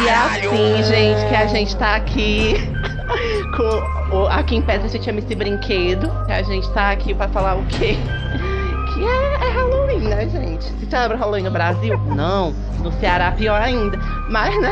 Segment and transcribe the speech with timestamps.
[0.00, 2.54] E é assim, gente, que a gente tá aqui
[3.56, 6.10] com o, aqui em Pedra você chama esse brinquedo.
[6.26, 7.96] Que a gente tá aqui pra falar o quê?
[8.94, 10.64] Que é, é Halloween, né, gente?
[10.64, 11.98] Se celebra Halloween no Brasil?
[12.14, 12.52] Não.
[12.82, 13.98] No Ceará, pior ainda.
[14.30, 14.70] Mas, né?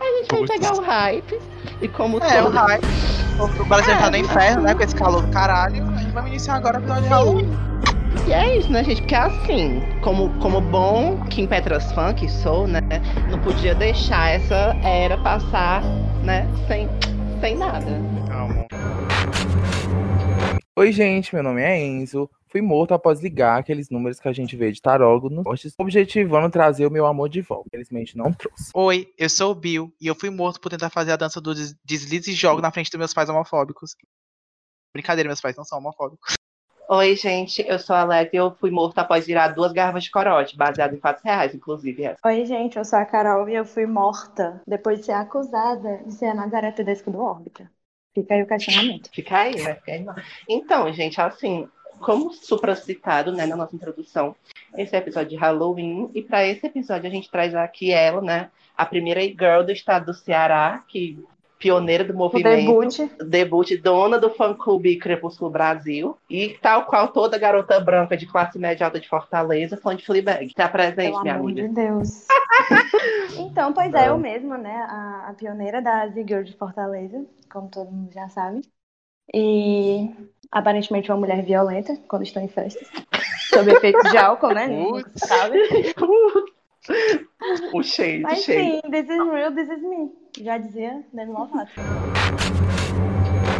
[0.00, 1.38] A gente vai pegar o hype.
[1.80, 2.86] E como É, o todo- hype.
[3.38, 4.74] O Brasil É, tá no inferno, né?
[4.74, 5.82] Com esse calor do caralho.
[5.94, 7.50] A gente vai iniciar agora o episódio de Halloween.
[8.26, 9.00] E é isso, né, gente?
[9.02, 12.80] Porque assim, como, como bom Kim Petras fã que sou, né?
[13.30, 15.82] Não podia deixar essa era passar,
[16.24, 16.46] né?
[16.68, 16.88] Sem,
[17.40, 17.86] sem nada.
[18.28, 18.66] Calma.
[20.78, 22.30] Oi, gente, meu nome é Enzo.
[22.48, 25.42] Fui morto após ligar aqueles números que a gente vê de tarólogo no
[25.78, 27.66] objetivando trazer o meu amor de volta.
[27.68, 28.70] Infelizmente não trouxe.
[28.74, 31.54] Oi, eu sou o Bill e eu fui morto por tentar fazer a dança do
[31.54, 33.96] des- deslize e jogo na frente dos meus pais homofóbicos.
[34.94, 36.34] Brincadeira, meus pais não são homofóbicos.
[36.94, 40.10] Oi, gente, eu sou a Alex e eu fui morta após virar duas garrafas de
[40.10, 42.04] corote, baseado em fatos reais, inclusive.
[42.04, 42.18] essa.
[42.22, 46.12] Oi, gente, eu sou a Carol e eu fui morta depois de ser acusada de
[46.12, 47.70] ser a Nazaré Tedesco do Órbita.
[48.14, 49.08] Fica aí o questionamento.
[49.10, 49.76] Fica aí, né?
[49.76, 50.04] Fica aí.
[50.46, 51.66] Então, gente, assim,
[51.98, 54.36] como supracitado, né, na nossa introdução,
[54.76, 58.20] esse é o episódio de Halloween, e para esse episódio a gente traz aqui ela,
[58.20, 61.18] né, a primeira girl do estado do Ceará, que
[61.62, 62.42] pioneira do O movimento.
[62.42, 62.98] debut.
[63.28, 68.84] debut dona do fã-clube Crepúsculo Brasil e tal qual toda garota branca de classe média
[68.86, 70.52] alta de Fortaleza, fã de Fleabag.
[70.54, 71.62] Tá presente, Pelo minha amor amiga?
[71.62, 72.26] de Deus.
[73.38, 74.74] então, pois é, eu mesma, né?
[74.88, 78.60] A, a pioneira da Z-Girl de Fortaleza, como todo mundo já sabe.
[79.34, 80.10] E
[80.50, 82.88] aparentemente uma mulher violenta quando estou em festas.
[83.48, 84.68] Sob efeitos de álcool, né?
[85.16, 85.58] Sabe.
[87.72, 88.54] o cheio, o Mas cheio.
[88.54, 90.21] sim, this is real, this is me.
[90.40, 91.70] Já dizia Demi Lovato.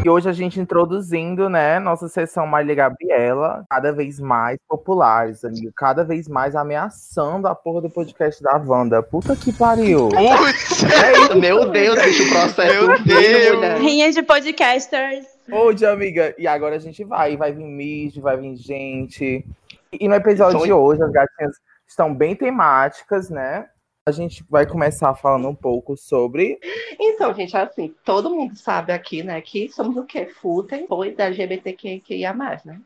[0.04, 5.70] E hoje a gente introduzindo, né, nossa sessão Marília Gabriela, cada vez mais populares, amigo.
[5.76, 9.02] Cada vez mais ameaçando a porra do podcast da Wanda.
[9.02, 10.08] Puta que pariu.
[10.16, 12.86] É isso, meu Deus, bicho, o processo.
[12.86, 13.80] Meu vindo, Deus.
[13.80, 15.26] Rinha de podcasters.
[15.52, 19.46] Hoje, amiga, e agora a gente vai, vai vir mídia, vai vir gente.
[19.92, 20.64] E no episódio Sonho.
[20.64, 21.56] de hoje, as gatinhas
[21.86, 23.66] estão bem temáticas, né?
[24.04, 26.58] A gente vai começar falando um pouco sobre.
[26.98, 30.26] Então, gente, assim, todo mundo sabe aqui, né, que somos o quê?
[30.26, 32.80] Fúteis, pois LGBTQIA+, né?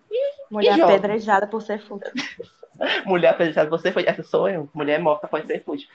[0.50, 0.96] Mulher jovem.
[0.96, 2.12] apedrejada por ser fútil.
[3.06, 4.68] Mulher apedrejada, você foi, essa sou eu.
[4.74, 5.88] Mulher morta pode ser fútil.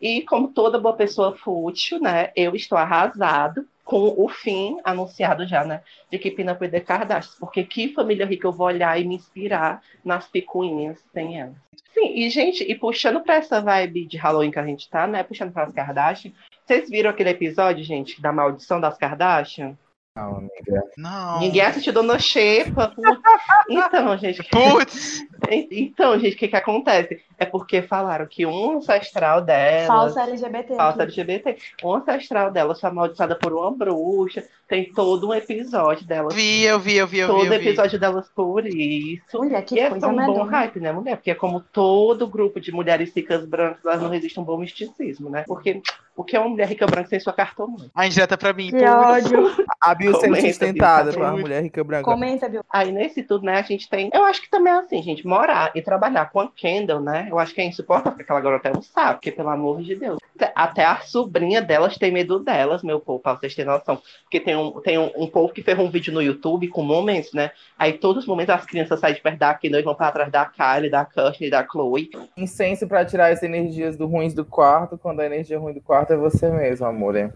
[0.00, 5.64] E como toda boa pessoa fútil, né, eu estou arrasado com o fim anunciado já,
[5.64, 9.04] né, de que Pina Up The Kardashians, porque que família rica eu vou olhar e
[9.04, 11.54] me inspirar nas picuinhas sem ela.
[11.92, 15.22] Sim, e gente, e puxando pra essa vibe de Halloween que a gente tá, né,
[15.22, 16.32] puxando para as Kardashian,
[16.64, 19.76] vocês viram aquele episódio, gente, da maldição das Kardashian?
[20.16, 20.84] Não, amiga.
[20.96, 21.40] Não.
[21.40, 22.94] Ninguém assistiu Dona Xepa.
[23.68, 25.22] Então, gente, Putz!
[25.50, 27.22] então, gente, o que que acontece?
[27.38, 30.76] É porque falaram que um ancestral dela, Falsa LGBT.
[30.76, 31.20] falsa aqui.
[31.20, 36.62] LGBT, um ancestral dela foi amaldiçoada por uma bruxa, tem todo um episódio dela, Vi,
[36.64, 37.32] eu vi, eu vi, eu vi.
[37.34, 37.54] todo vi.
[37.54, 39.38] episódio delas por isso.
[39.38, 41.16] Mulher, que E é coisa tão bom hype, né, mulher?
[41.16, 44.58] Porque é como todo grupo de mulheres ricas brancas, elas não resistem a um bom
[44.58, 45.44] misticismo, né?
[45.46, 45.82] Porque
[46.16, 47.90] o que é uma mulher rica branca sem sua cartomante?
[47.94, 48.70] A indireta pra mim.
[48.70, 49.50] Que ódio.
[49.80, 52.04] A Bill sendo sustentada Bill, por uma tá mulher rica branca.
[52.04, 52.62] Comenta, Bill.
[52.70, 54.10] Aí nesse tudo, né, a gente tem.
[54.12, 57.23] Eu acho que também é assim, gente, morar e trabalhar com a Kendall, né?
[57.28, 59.94] Eu acho que é insuportável, porque aquela garota é um saco, porque, pelo amor de
[59.94, 60.18] Deus.
[60.54, 64.00] Até a sobrinha delas tem medo delas, meu povo, pra vocês terem noção.
[64.22, 67.32] Porque tem um, tem um, um povo que fez um vídeo no YouTube com momentos,
[67.32, 67.52] né?
[67.78, 70.30] Aí todos os momentos as crianças saem de perto da Kendall e vão pra trás
[70.30, 72.10] da Kylie, da Kirsten, da Chloe.
[72.36, 76.12] Incenso pra tirar as energias do ruins do quarto, quando a energia ruim do quarto
[76.12, 77.16] é você mesmo, amor.
[77.16, 77.32] hein?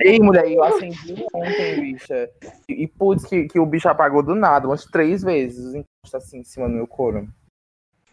[0.00, 2.28] Ei, mulher, eu acendi ontem, bicha.
[2.68, 6.38] E, e putz, que, que o bicho apagou do nada, umas três vezes, encosta assim
[6.38, 7.28] em cima do meu couro.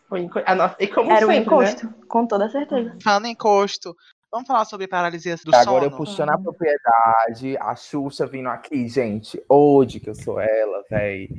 [0.10, 1.70] Foi enco- a nossa- E como Era um sempre, né?
[1.72, 2.98] encosto, com toda certeza.
[3.04, 3.96] Falando em encosto,
[4.32, 5.98] vamos falar sobre paralisia do Agora eu sono?
[6.06, 9.42] puxando a propriedade, a Xuxa vindo aqui, gente.
[9.50, 11.30] Hoje que eu sou ela, véi.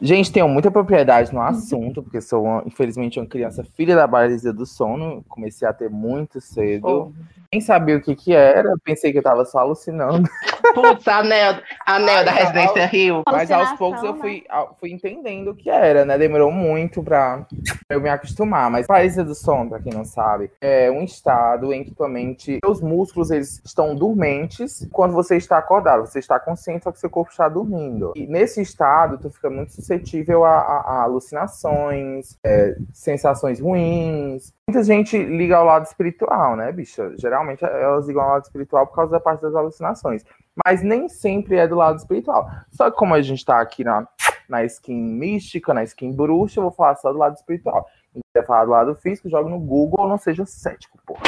[0.00, 4.52] Gente, tenho muita propriedade no assunto, porque sou, uma- infelizmente, uma criança filha da paralisia
[4.52, 5.24] do sono.
[5.28, 6.86] Comecei a ter muito cedo.
[6.86, 7.12] Oh,
[7.52, 10.28] Nem sabia o que que era, pensei que eu tava só alucinando.
[10.74, 13.22] Putz, anel, anel Ai, da tá, Residência Rio.
[13.30, 14.20] Mas aos poucos eu né?
[14.20, 14.44] fui,
[14.80, 16.18] fui entendendo o que era, né?
[16.18, 17.46] Demorou muito pra
[17.88, 18.68] eu me acostumar.
[18.70, 22.58] Mas paralisia do sono, pra quem não sabe, é um estado em que tua mente,
[22.64, 26.06] seus músculos, eles estão dormentes quando você está acordado.
[26.06, 28.12] Você está consciente, só que seu corpo está dormindo.
[28.16, 34.52] E nesse estado, tu fica muito suscetível a, a- a alucinações, é, sensações ruins.
[34.68, 37.12] Muita gente liga ao lado espiritual, né, bicha?
[37.18, 40.24] Geralmente elas ligam ao lado espiritual por causa da parte das alucinações
[40.64, 42.48] mas nem sempre é do lado espiritual.
[42.70, 44.06] Só que como a gente tá aqui na,
[44.48, 47.88] na skin mística, na skin bruxa, eu vou falar só do lado espiritual.
[48.12, 51.22] Se quiser falar do lado físico, joga no Google, não seja cético, porra.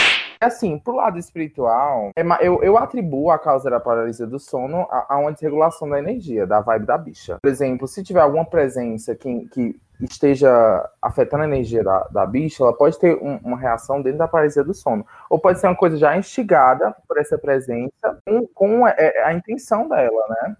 [0.46, 5.14] Assim, pro lado espiritual, é eu, eu atribuo a causa da paralisia do sono a,
[5.14, 7.38] a uma desregulação da energia, da vibe da bicha.
[7.42, 12.62] Por exemplo, se tiver alguma presença que, que esteja afetando a energia da, da bicha,
[12.62, 15.04] ela pode ter um- uma reação dentro da paralisia do sono.
[15.28, 17.90] Ou pode ser uma coisa já instigada por essa presença
[18.24, 20.56] com, com é, a intenção dela, né?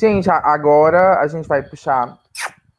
[0.00, 2.16] Gente, a- agora a gente vai puxar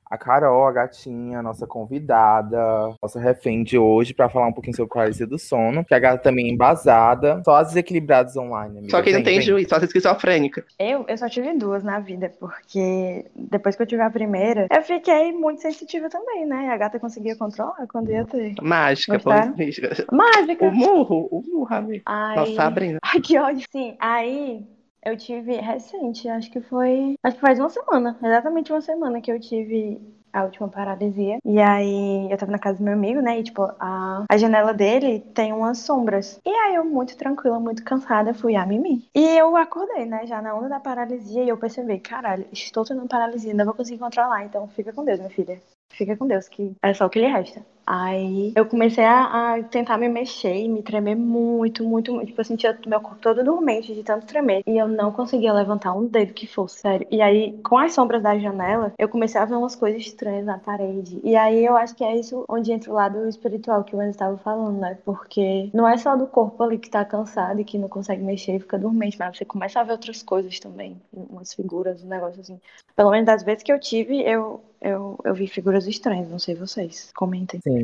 [0.10, 2.57] a Carol, a gatinha, nossa convidada,
[3.02, 6.22] nossa refém de hoje, pra falar um pouquinho sobre paralisia do sono, que a gata
[6.22, 7.42] também é embasada.
[7.44, 8.92] Só as desequilibradas online, amiga.
[8.92, 9.42] Só que não tem vem.
[9.42, 10.63] juiz, só se esquizofrênica.
[10.80, 14.81] Eu, eu só tive duas na vida, porque depois que eu tive a primeira, eu
[14.84, 16.69] fiquei muito sensitiva também, né?
[16.69, 18.56] A gata conseguia controlar quando ia ter.
[18.62, 19.19] Mágica,
[19.58, 20.06] mística.
[20.12, 20.66] Mágica!
[20.66, 22.04] O murro, o murro, amigo.
[22.06, 22.36] Aí...
[22.36, 23.00] Nossa, Sabrina.
[23.04, 23.66] Ai, que ódio.
[23.72, 24.75] Sim, aí
[25.06, 27.16] eu tive recente, acho que foi.
[27.24, 30.02] Acho que faz uma semana, exatamente uma semana que eu tive
[30.34, 31.38] a última paralisia.
[31.46, 33.40] E aí eu tava na casa do meu amigo, né?
[33.40, 36.42] E tipo, a, a janela dele tem umas sombras.
[36.46, 39.04] E aí eu, muito tranquila, muito cansada, fui a mimir.
[39.16, 40.25] E eu acordei, né?
[40.28, 44.00] Já na onda da paralisia, e eu percebi, caralho, estou tendo paralisia, não vou conseguir
[44.00, 44.44] controlar.
[44.44, 45.62] Então fica com Deus, minha filha.
[45.94, 47.66] Fica com Deus, que é só o que lhe resta.
[47.86, 52.28] Aí eu comecei a, a tentar me mexer e me tremer muito, muito, muito.
[52.28, 54.64] Tipo, eu sentia meu corpo todo dormente de tanto tremer.
[54.66, 57.08] E eu não conseguia levantar um dedo que fosse, sério.
[57.12, 60.58] E aí, com as sombras da janela, eu comecei a ver umas coisas estranhas na
[60.58, 61.20] parede.
[61.24, 64.12] E aí eu acho que é isso onde entra o lado espiritual que o Enzo
[64.12, 64.98] estava falando, né?
[65.06, 68.56] Porque não é só do corpo ali que tá cansado e que não consegue mexer
[68.56, 71.00] e fica dormente, mas você começa a ver outras coisas também.
[71.14, 72.60] Umas figuras, um negócio assim.
[72.96, 76.30] Pelo menos das vezes que eu tive, eu, eu, eu vi figuras estranhas.
[76.30, 77.12] Não sei vocês.
[77.14, 77.60] Comentem.
[77.62, 77.75] Sim.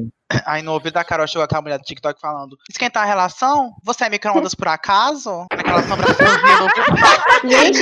[0.45, 3.73] Aí no ouvido da Carol chegou aquela mulher do TikTok falando: Esquentar a relação?
[3.83, 5.45] Você é micro-ondas por acaso?
[5.51, 7.49] Aquela sombra fuzia no ouvido.
[7.49, 7.79] Gente,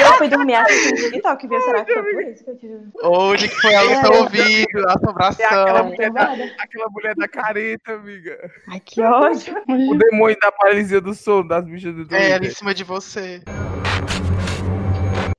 [0.00, 1.60] eu fui dormir assistindo TikTok, viu?
[1.62, 4.18] Será que foi por isso que eu tive Hoje que foi a luta É.
[4.18, 5.46] ouvido, a assombração.
[5.46, 6.22] aquela mulher, da,
[6.58, 8.50] aquela mulher da careta, amiga.
[8.68, 9.54] Ai, que ódio.
[9.68, 13.42] O demônio da paralisia do sono, das bichas do É, em cima de você.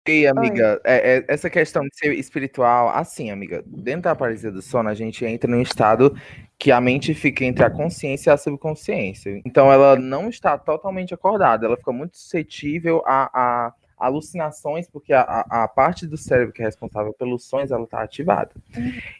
[0.08, 4.62] E, amiga, é- é- essa questão de ser espiritual, assim, amiga, dentro da paralisia do
[4.62, 6.16] sono, a gente entra num estado
[6.58, 9.40] que a mente fica entre a consciência e a subconsciência.
[9.46, 13.30] Então, ela não está totalmente acordada, ela fica muito suscetível a,
[13.68, 17.84] a alucinações, porque a, a- a parte do cérebro que é responsável pelos sonhos, ela
[17.84, 18.52] está ativada.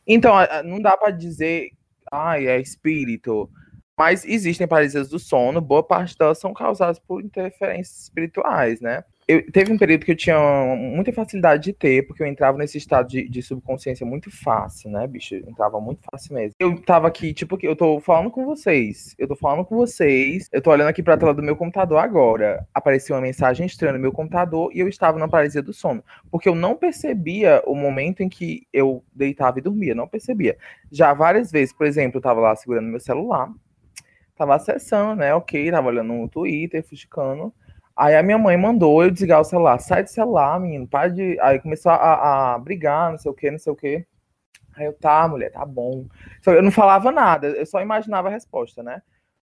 [0.08, 1.70] Então, a- a- não dá para dizer,
[2.12, 3.48] ai, é espírito.
[3.96, 9.04] Mas existem paralisias do sono, boa parte delas são causadas por interferências espirituais, né?
[9.32, 10.38] Eu, teve um período que eu tinha
[10.76, 15.08] muita facilidade de ter, porque eu entrava nesse estado de, de subconsciência muito fácil, né,
[15.08, 15.36] bicho?
[15.36, 16.54] Eu entrava muito fácil mesmo.
[16.60, 19.16] Eu tava aqui, tipo, eu tô falando com vocês.
[19.18, 20.50] Eu tô falando com vocês.
[20.52, 22.68] Eu tô olhando aqui pra tela do meu computador agora.
[22.74, 26.04] Apareceu uma mensagem estranha no meu computador e eu estava na paralisia do sono.
[26.30, 29.96] Porque eu não percebia o momento em que eu deitava e dormia.
[29.96, 30.58] Não percebia.
[30.92, 33.50] Já várias vezes, por exemplo, eu tava lá segurando meu celular.
[34.36, 35.34] Tava acessando, né?
[35.34, 37.54] Ok, tava olhando no Twitter, fuscando.
[38.02, 39.78] Aí a minha mãe mandou eu desligar o celular.
[39.78, 41.40] Sai do celular, menino, para de.
[41.40, 44.04] Aí começou a, a brigar, não sei o que, não sei o que.
[44.76, 46.08] Aí eu, tá, mulher, tá bom.
[46.48, 49.04] Eu não falava nada, eu só imaginava a resposta, né?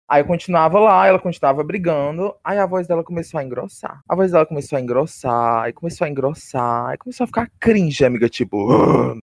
[0.08, 2.34] Aí eu continuava lá, ela continuava brigando.
[2.42, 4.00] Aí a voz dela começou a engrossar.
[4.08, 8.06] A voz dela começou a engrossar, aí começou a engrossar, aí começou a ficar cringe,
[8.06, 9.18] amiga, tipo.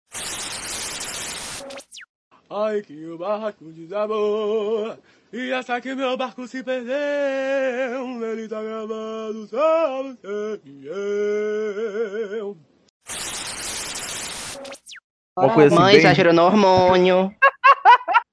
[2.48, 4.96] Ai que o barco desabou
[5.32, 6.92] E essa que meu barco se perdeu
[8.24, 12.56] Ele tá gravado só você e eu
[15.38, 17.32] Uma coisa assim, Mãe, bem- exagerou no hormônio.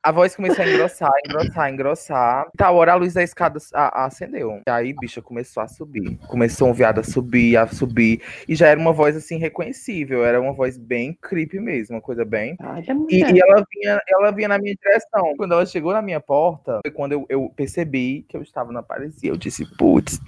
[0.06, 2.48] A voz começou a engrossar, engrossar, engrossar.
[2.56, 4.62] Tal hora a luz da escada acendeu.
[4.68, 6.20] E aí, bicha, começou a subir.
[6.28, 8.22] Começou um viado a subir, a subir.
[8.48, 10.24] E já era uma voz, assim, reconhecível.
[10.24, 12.56] Era uma voz bem creepy mesmo, uma coisa bem.
[12.62, 15.34] Olha, E, e ela, vinha, ela vinha na minha direção.
[15.38, 18.84] Quando ela chegou na minha porta, foi quando eu, eu percebi que eu estava na
[18.84, 19.32] paralisia.
[19.32, 20.22] Eu disse, putz,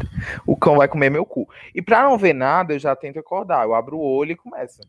[0.48, 1.48] o cão vai comer meu cu.
[1.75, 3.63] E pra não ver nada, eu já tento acordar.
[3.63, 4.81] Eu abro o olho e começo.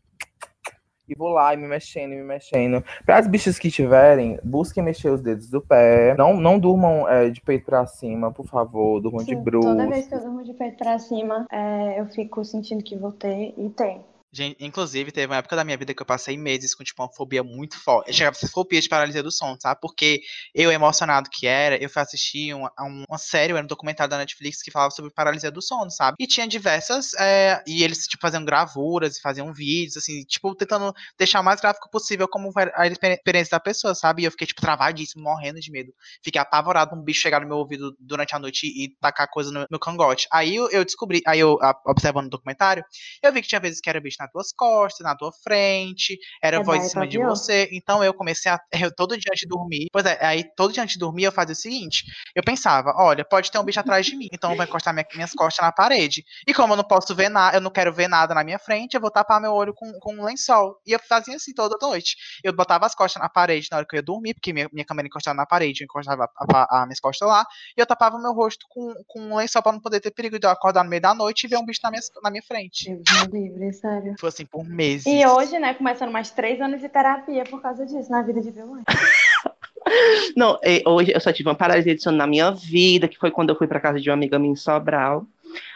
[1.09, 2.83] E vou lá e me mexendo, e me mexendo.
[3.03, 6.15] Para as bichas que tiverem, busquem mexer os dedos do pé.
[6.15, 9.01] Não, não durmam é, de peito pra cima, por favor.
[9.01, 9.67] Durmam de Sim, bruxo.
[9.67, 13.11] toda vez que eu durmo de peito pra cima, é, eu fico sentindo que vou
[13.11, 14.01] ter e tem.
[14.31, 17.11] Gente, inclusive, teve uma época da minha vida que eu passei meses com, tipo, uma
[17.11, 18.09] fobia muito forte.
[18.09, 19.81] Eu chegava a ser fobia de paralisia do sono, sabe?
[19.81, 20.21] Porque
[20.53, 24.19] eu, emocionado que era, eu fui assistir uma, um- uma série, era um documentário da
[24.19, 26.15] Netflix que falava sobre paralisia do sono, sabe?
[26.19, 27.15] E tinha diversas.
[27.15, 31.59] é, e eles, tipo, faziam gravuras e faziam vídeos, assim, tipo, tentando deixar o mais
[31.59, 34.21] gráfico possível como a exper- experiência da pessoa, sabe?
[34.21, 35.91] E eu fiquei, tipo, travadíssimo, morrendo de medo.
[36.23, 39.65] Fiquei apavorado um bicho chegar no meu ouvido durante a noite e tacar coisa no
[39.71, 40.27] meu cangote.
[40.31, 41.57] Aí eu, descobri, aí eu,
[41.87, 42.83] observando o documentário,
[43.23, 46.57] eu vi que tinha vezes que era bicho nas tuas costas, na tua frente, era
[46.57, 47.29] É voz em cima de pior.
[47.29, 47.69] você.
[47.71, 48.59] Então eu comecei a.
[48.89, 49.87] Eu, todo dia antes de dormir.
[49.91, 52.03] Pois é, aí todo dia antes de dormir eu fazia o seguinte:
[52.35, 55.05] eu pensava, olha, pode ter um bicho atrás de mim, então eu vou encostar minha-
[55.13, 56.23] minhas costas na parede.
[56.47, 58.93] E como eu não posso ver nada, eu não quero ver nada na minha frente,
[58.93, 60.75] eu vou tapar meu olho com, com um lençol.
[60.85, 62.15] E eu fazia assim toda noite.
[62.43, 64.85] Eu botava as costas na parede na hora que eu ia dormir, porque minha, minha
[64.85, 67.45] cama era encostada na parede, eu encostava a, a, a minhas costas lá,
[67.77, 70.45] e eu tapava meu rosto com, com um lençol pra não poder ter perigo de
[70.47, 72.89] eu acordar no meio da noite e ver um bicho na minha, na minha frente.
[72.89, 74.08] Me livre, sério.
[74.17, 75.05] Foi assim por meses.
[75.05, 78.51] E hoje, né, começando mais três anos de terapia por causa disso, na vida de
[78.51, 78.85] violência.
[80.35, 83.49] Não, hoje eu só tive uma paralisia de sono na minha vida, que foi quando
[83.49, 85.25] eu fui pra casa de uma amiga minha em Sobral.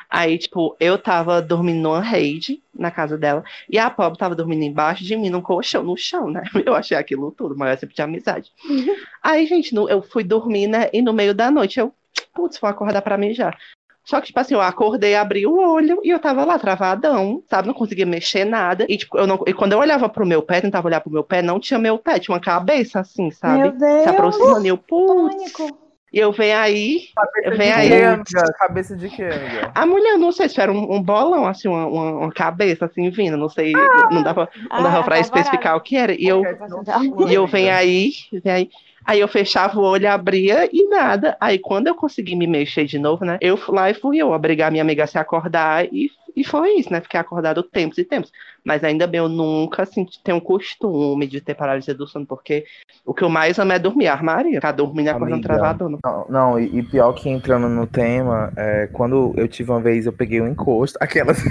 [0.10, 4.64] Aí, tipo, eu tava dormindo numa rede na casa dela, e a pobre tava dormindo
[4.64, 6.44] embaixo de mim, num colchão, no chão, né?
[6.64, 8.52] Eu achei aquilo tudo, mas eu sempre tinha amizade.
[9.24, 10.88] Aí, gente, eu fui dormir, né?
[10.94, 11.92] E no meio da noite eu,
[12.32, 13.58] putz, vou acordar pra mijar.
[14.04, 17.68] Só que, tipo assim, eu acordei, abri o olho e eu tava lá travadão, sabe?
[17.68, 18.86] Não conseguia mexer nada.
[18.90, 19.40] E, tipo, eu não...
[19.48, 21.98] e quando eu olhava pro meu pé, tentava olhar pro meu pé, não tinha meu
[21.98, 23.60] pé, tinha uma cabeça assim, sabe?
[23.60, 24.04] Meu Deus!
[24.04, 25.54] Se aproximando, e eu, putz.
[26.14, 28.04] E eu venho aí, Cabeça Vem de aí.
[28.04, 28.54] amiga?
[28.60, 29.72] Cabeça de quê, amiga?
[29.74, 33.10] a mulher, não sei se era um, um bolão, assim, uma, uma, uma cabeça assim
[33.10, 33.74] vindo, não sei,
[34.12, 36.14] não dava, não dava Ah, pra especificar o que era.
[36.14, 36.44] E eu,
[37.28, 38.70] e eu venho aí, venho aí,
[39.06, 41.38] aí eu fechava o olho, abria e nada.
[41.40, 44.32] Aí quando eu consegui me mexer de novo, né, eu fui lá e fui eu
[44.32, 48.04] obrigar minha amiga a se acordar e, e foi isso, né, fiquei acordado tempos e
[48.04, 48.32] tempos.
[48.64, 52.66] Mas ainda bem, eu nunca, assim, tenho costume de ter paralisia do sono, porque
[53.06, 55.48] o que eu mais amo é dormir, armaria, ficar dormindo e acordando Amiga.
[55.50, 55.98] travadona.
[56.04, 60.06] Não, não e, e pior que entrando no tema, é, quando eu tive uma vez,
[60.06, 60.98] eu peguei um encosto.
[61.04, 61.44] Aquelas.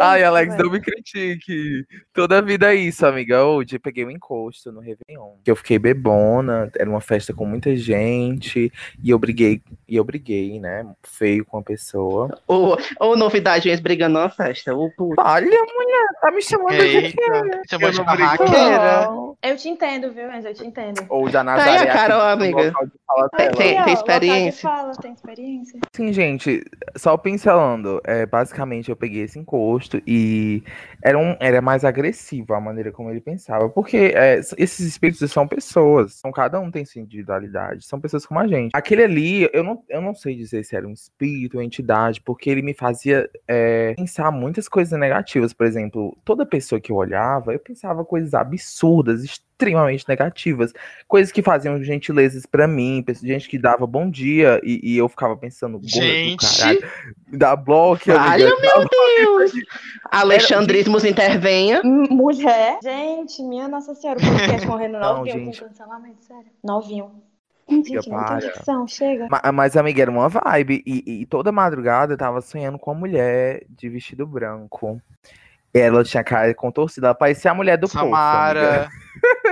[0.00, 0.64] Ai, Alex, velho.
[0.64, 1.84] não me critique.
[2.12, 3.44] Toda vida é isso, amiga.
[3.44, 5.36] Hoje eu peguei um encosto no Réveillon.
[5.44, 8.72] Que eu fiquei bebona, era uma festa com muita gente.
[9.02, 10.86] E eu briguei, e eu briguei, né?
[11.02, 12.38] Feio com a pessoa.
[12.46, 15.20] Ou, ou novidade, eles brigando na festa, o puto.
[15.20, 17.60] Olha, mulher, tá me chamando de Eita, quê?
[17.70, 19.08] chamou Eu de barraqueira.
[19.42, 20.48] Eu te entendo, viu, Enzo?
[20.48, 21.04] Eu te entendo.
[21.08, 21.90] Ou da Aí Nazaré.
[21.90, 22.70] a Carol, aqui no amiga.
[22.70, 24.62] de fala Tem- tem- de experiência?
[24.68, 25.80] Fala, tem experiência.
[25.92, 26.64] Sim, gente,
[26.96, 30.62] só pincelando, é, basicamente eu peguei esse encosto e
[31.02, 35.46] era, um, era mais agressivo a maneira como ele pensava, porque é, esses espíritos são
[35.46, 38.70] pessoas, são, cada um tem sua individualidade, são pessoas como a gente.
[38.74, 42.50] Aquele ali, eu não, eu não sei dizer se era um espírito ou entidade, porque
[42.50, 47.52] ele me fazia é, pensar muitas coisas negativas, por exemplo, toda pessoa que eu olhava,
[47.52, 49.24] eu pensava coisas absurdas,
[49.60, 50.72] extremamente negativas,
[51.08, 55.34] coisas que faziam gentilezas pra mim, gente que dava bom dia e, e eu ficava
[55.34, 56.46] pensando, Gente.
[56.58, 56.80] caralho,
[57.32, 59.52] da bloco, amiga, meu Deus!
[60.10, 61.80] Alexandrismos intervenha.
[61.82, 62.78] M- Mulher.
[62.82, 66.46] Gente, minha Nossa Senhora, o podcast correndo Não, novinho com cancelamento, sério.
[66.62, 67.10] Novinho.
[67.68, 68.38] Gente, não tem para.
[68.38, 69.26] dicção, chega.
[69.28, 70.82] Ma- Mas, amiga, era uma vibe.
[70.86, 75.00] E, e toda madrugada eu tava sonhando com uma mulher de vestido branco.
[75.74, 77.98] Ela tinha cara contorcida, ela parecia a mulher do poço.
[77.98, 78.88] Samara.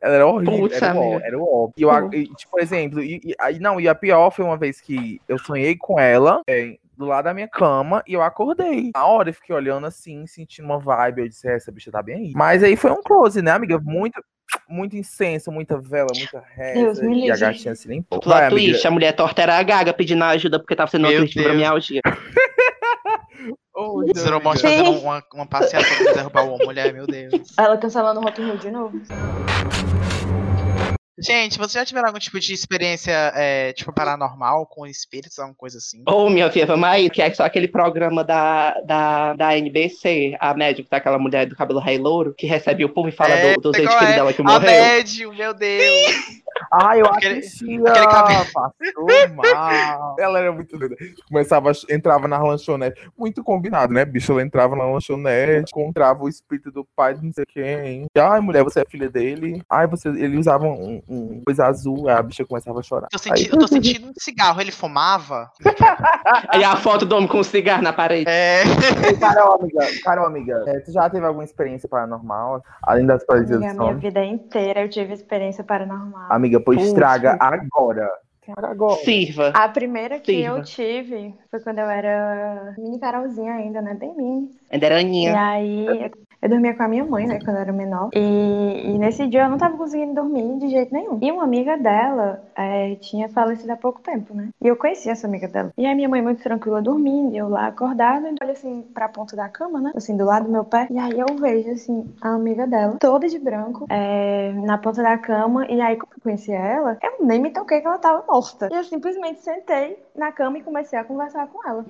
[0.00, 1.26] Ela era horrível, era, o, amiga.
[1.26, 1.74] era o óbvio.
[1.76, 4.80] E, eu e, tipo, por exemplo, e, e, não, e a pior foi uma vez
[4.80, 8.90] que eu sonhei com ela é, do lado da minha cama e eu acordei.
[8.94, 11.20] Na hora eu fiquei olhando assim, sentindo uma vibe.
[11.22, 12.32] Eu disse, "É, essa bicha tá bem aí.
[12.34, 13.78] Mas aí foi um close, né, amiga?
[13.78, 14.22] Muito,
[14.68, 16.42] muito incenso, muita vela, muita
[16.74, 17.02] Deus reza.
[17.04, 17.40] me E a livre.
[17.40, 18.20] gatinha se limpou.
[18.20, 18.70] Plot Vai, amiga.
[18.72, 21.34] twist, a mulher torta era a gaga pedindo ajuda porque tava sendo uma Meu crise
[21.34, 22.02] de Deus.
[23.42, 23.56] fibromialgia.
[23.74, 24.48] Ô, O Zero amiga.
[24.50, 27.52] Monte fazendo uma, uma passeata pra derrubar uma mulher, meu Deus.
[27.58, 29.00] Ela cancelando o Rock in Rio de novo.
[31.18, 35.76] Gente, vocês já tiveram algum tipo de experiência, é, tipo, paranormal com espíritos, alguma coisa
[35.76, 36.02] assim?
[36.06, 40.88] Ou minha viva Maí, que é só aquele programa da, da, da NBC, a médica,
[40.88, 43.60] tá aquela mulher do cabelo rei louro, que recebe o povo e fala É, do,
[43.60, 44.14] dos entes é.
[44.14, 44.60] dela que A morreu.
[44.70, 46.42] médium, meu Deus.
[46.72, 47.80] Ah, eu Aquele- assistia.
[47.90, 48.46] aquele cabelo.
[48.52, 50.16] Passou mal.
[50.18, 50.96] Ela era muito doida.
[51.28, 52.98] Começava, a- entrava na lanchonete.
[53.18, 54.32] Muito combinado, né, bicho?
[54.32, 58.06] Ela entrava na lanchonete, encontrava o espírito do pai de não sei quem.
[58.16, 59.62] Ai, mulher, você é filha dele.
[59.68, 60.08] Ai, você...
[60.08, 63.08] ele usava um, um, um coisa azul, aí a bicha começava a chorar.
[63.12, 65.50] Eu, senti- eu tô sentindo um cigarro, ele fumava?
[66.48, 68.24] Aí a foto do homem com um cigarro na parede.
[68.28, 68.62] É.
[69.08, 73.58] Ei, Carol, amiga, Carol, amiga, é, tu já teve alguma experiência paranormal, além das paralisias
[73.58, 74.00] Amiga, do a minha sono?
[74.00, 76.30] vida inteira eu tive experiência paranormal.
[76.30, 76.92] Amiga, pois Putz.
[76.92, 78.08] traga agora.
[78.56, 78.96] Agora.
[79.04, 79.48] Sirva.
[79.54, 80.58] A primeira que Sirva.
[80.58, 83.94] eu tive foi quando eu era mini Carolzinha ainda, né?
[83.94, 84.50] Bem mini.
[84.70, 85.46] Ainda era E Aninha.
[85.48, 86.10] aí
[86.42, 87.38] eu dormia com a minha mãe, né?
[87.38, 88.10] Quando eu era menor.
[88.12, 91.18] E, e nesse dia eu não tava conseguindo dormir de jeito nenhum.
[91.22, 94.48] E uma amiga dela é, tinha falecido há pouco tempo, né?
[94.60, 95.72] E eu conhecia essa amiga dela.
[95.78, 99.08] E aí minha mãe muito tranquila dormindo, e eu lá acordada, e olho assim pra
[99.08, 99.92] ponta da cama, né?
[99.94, 100.88] Assim, do lado do meu pé.
[100.90, 105.16] E aí eu vejo, assim, a amiga dela, toda de branco, é, na ponta da
[105.16, 105.64] cama.
[105.66, 108.68] E aí, como eu conhecia ela, eu nem me toquei que ela tava morta.
[108.72, 111.84] E eu simplesmente sentei na cama e comecei a conversar com ela.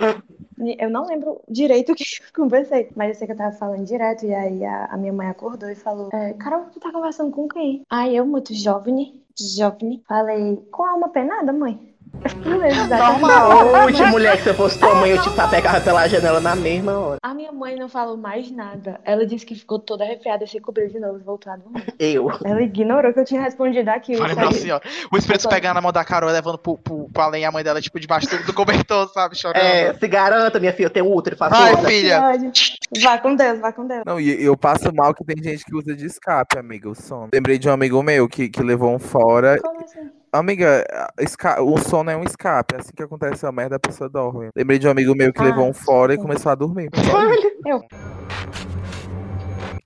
[0.78, 3.84] Eu não lembro direito o que eu conversei, mas eu sei que eu tava falando
[3.84, 4.24] direto.
[4.26, 7.48] E aí a, a minha mãe acordou e falou: é, Carol, tu tá conversando com
[7.48, 7.84] quem?
[7.90, 9.22] Aí eu, muito jovem,
[9.56, 11.91] jovem, falei: Com a alma penada, mãe?
[12.12, 13.86] Normal.
[13.86, 16.98] Hoje, mulher, que se eu fosse tua mãe, eu te sapecava pela janela na mesma
[16.98, 17.18] hora.
[17.22, 19.00] A minha mãe não falou mais nada.
[19.04, 21.84] Ela disse que ficou toda arrepiada, se cobriu de novo e voltou a dormir.
[21.98, 22.30] Eu.
[22.44, 24.26] Ela ignorou que eu tinha respondido aquilo.
[24.28, 24.42] Sabe?
[24.42, 24.80] assim, ó.
[25.12, 27.64] O espírito pegando a mão da Carol e levando pro, pro, pro além a mãe
[27.64, 29.36] dela, tipo, debaixo do, do cobertor, sabe?
[29.36, 29.62] Chorando.
[29.62, 31.88] É, se garanta, minha filha, eu tenho útero, faço Vai, outra.
[31.88, 32.20] filha.
[33.02, 34.02] Vá com Deus, vá com Deus.
[34.06, 37.28] Não, e eu passo mal que tem gente que usa de escape, amiga, o sono.
[37.32, 39.58] Lembrei de um amigo meu que, que levou um fora.
[39.60, 40.21] Como assim?
[40.32, 40.82] Amiga,
[41.60, 42.74] o sono é um escape.
[42.76, 44.48] Assim que acontece a merda, a pessoa dorme.
[44.56, 46.88] Lembrei de um amigo meu que Ah, levou um fora e começou a dormir.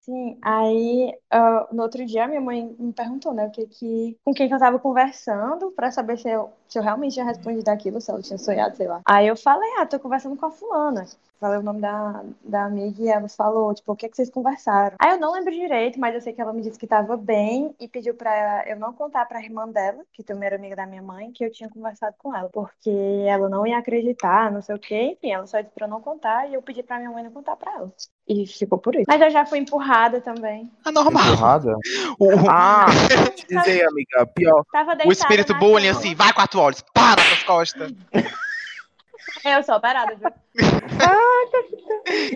[0.07, 4.33] Sim, aí ah, no outro dia minha mãe me perguntou, né, o que que, com
[4.33, 8.01] quem que eu tava conversando pra saber se eu, se eu realmente tinha respondido aquilo,
[8.01, 9.01] se ela tinha sonhado, sei lá.
[9.05, 11.07] Aí eu falei, ah, tô conversando com a fulana.
[11.41, 14.97] Falei o nome da, da amiga e ela falou, tipo, o que que vocês conversaram?
[15.01, 17.75] Aí eu não lembro direito, mas eu sei que ela me disse que tava bem
[17.81, 21.03] e pediu pra eu não contar pra irmã dela, que também era amiga da minha
[21.03, 22.91] mãe, que eu tinha conversado com ela, porque
[23.27, 25.15] ela não ia acreditar, não sei o quê.
[25.19, 27.33] Enfim, ela só disse pra eu não contar e eu pedi pra minha mãe não
[27.33, 27.93] contar pra ela.
[28.29, 29.05] E ficou por isso.
[29.07, 30.69] Mas eu já fui empurrada também.
[30.85, 31.25] É normal.
[31.27, 31.73] Empurrada?
[32.19, 34.65] O, Ah, deixa eu te dizer, amiga, pior.
[34.73, 35.99] Tava o espírito bullying, cama.
[35.99, 37.93] assim, vai quatro olhos, pá, nas suas costas.
[39.45, 40.31] Eu sou operada, viu?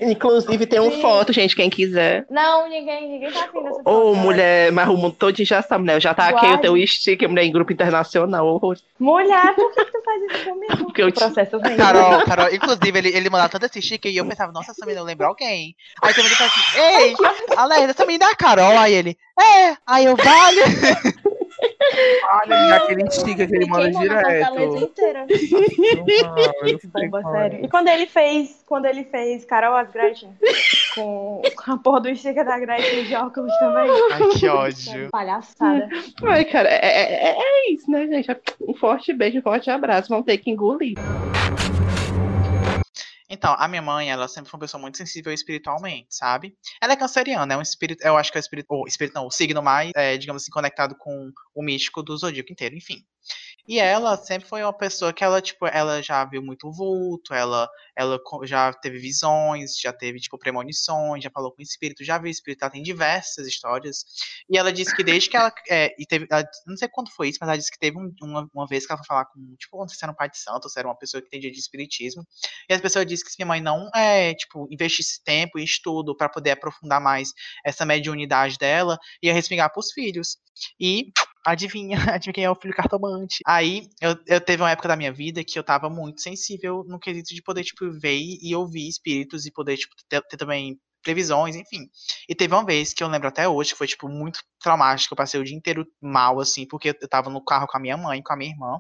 [0.03, 1.01] Inclusive, tem um Sim.
[1.01, 2.27] foto, gente, quem quiser.
[2.29, 4.23] Não, ninguém, ninguém tá afim dessa Ô, foto, né?
[4.23, 5.97] mulher, mas o mundo todo já sabe, né?
[5.97, 6.69] Eu já taquei Guarde.
[6.69, 8.47] o teu sticker, mulher, em grupo internacional.
[8.47, 8.77] Horror.
[8.99, 10.77] Mulher, por que, tu faz isso comigo?
[10.85, 11.77] Porque eu O processo vem.
[11.77, 15.05] Carol, Carol, inclusive, ele, ele mandava tanto esse chique e eu pensava, nossa, essa menina
[15.05, 15.75] lembra alguém.
[16.03, 17.15] Aí também ele falou assim, ei,
[17.57, 18.79] Alerta, essa menina é a Carol.
[18.79, 20.61] Aí ele, é, aí eu, vale.
[22.33, 25.29] Olha, sticker que ele Me manda queimou na Fortaleza direto.
[26.25, 27.33] Não, não é.
[27.33, 27.65] sério.
[27.65, 30.31] E quando ele fez, quando ele fez Carol as Gretchen,
[30.95, 33.91] com a porra do sticker da Gretchen de óculos também.
[34.13, 35.09] Ai, que ódio.
[35.11, 35.89] Palhaçada.
[36.25, 38.37] Ai, cara, é, é- é- é isso, né, gente?
[38.61, 40.09] Um forte beijo, um forte abraço.
[40.09, 40.95] Vão ter que engolir.
[43.33, 46.57] Então, a minha mãe, ela sempre foi uma pessoa muito sensível espiritualmente, sabe?
[46.83, 49.27] Ela é canceriana, é um espírito, eu acho que é o espírito, o espírito não,
[49.27, 53.05] o signo mais, é, digamos assim, conectado com o místico do zodíaco inteiro, enfim.
[53.71, 57.69] E ela sempre foi uma pessoa que ela, tipo, ela já viu muito vulto, ela,
[57.97, 62.63] ela já teve visões, já teve, tipo, premonições, já falou com espírito, já viu espírito,
[62.65, 64.05] ela tem diversas histórias.
[64.51, 67.29] E ela disse que desde que ela, é, e teve, ela- não sei quando foi
[67.29, 69.55] isso, mas ela disse que teve um- uma, uma vez que ela foi falar com,
[69.57, 71.29] tipo, não sei se era um pai de santo, ou se era uma pessoa que
[71.29, 72.27] entendia de espiritismo,
[72.69, 76.17] e as pessoas disseram que se minha mãe não, é, tipo, investisse tempo e estudo
[76.17, 77.29] para poder aprofundar mais
[77.65, 80.39] essa mediunidade dela, ia respingar pros filhos.
[80.81, 81.13] E
[81.45, 83.39] adivinha, adivinha quem é o filho cartomante.
[83.47, 86.99] Aí eu, eu teve uma época da minha vida que eu tava muito sensível no
[86.99, 91.57] quesito de poder, tipo, ver e ouvir espíritos e poder, tipo, ter, ter também previsões,
[91.57, 91.89] enfim.
[92.29, 95.13] E teve uma vez que eu lembro até hoje, que foi, tipo, muito traumático.
[95.15, 97.97] Eu passei o dia inteiro mal, assim, porque eu tava no carro com a minha
[97.97, 98.79] mãe, com a minha irmã.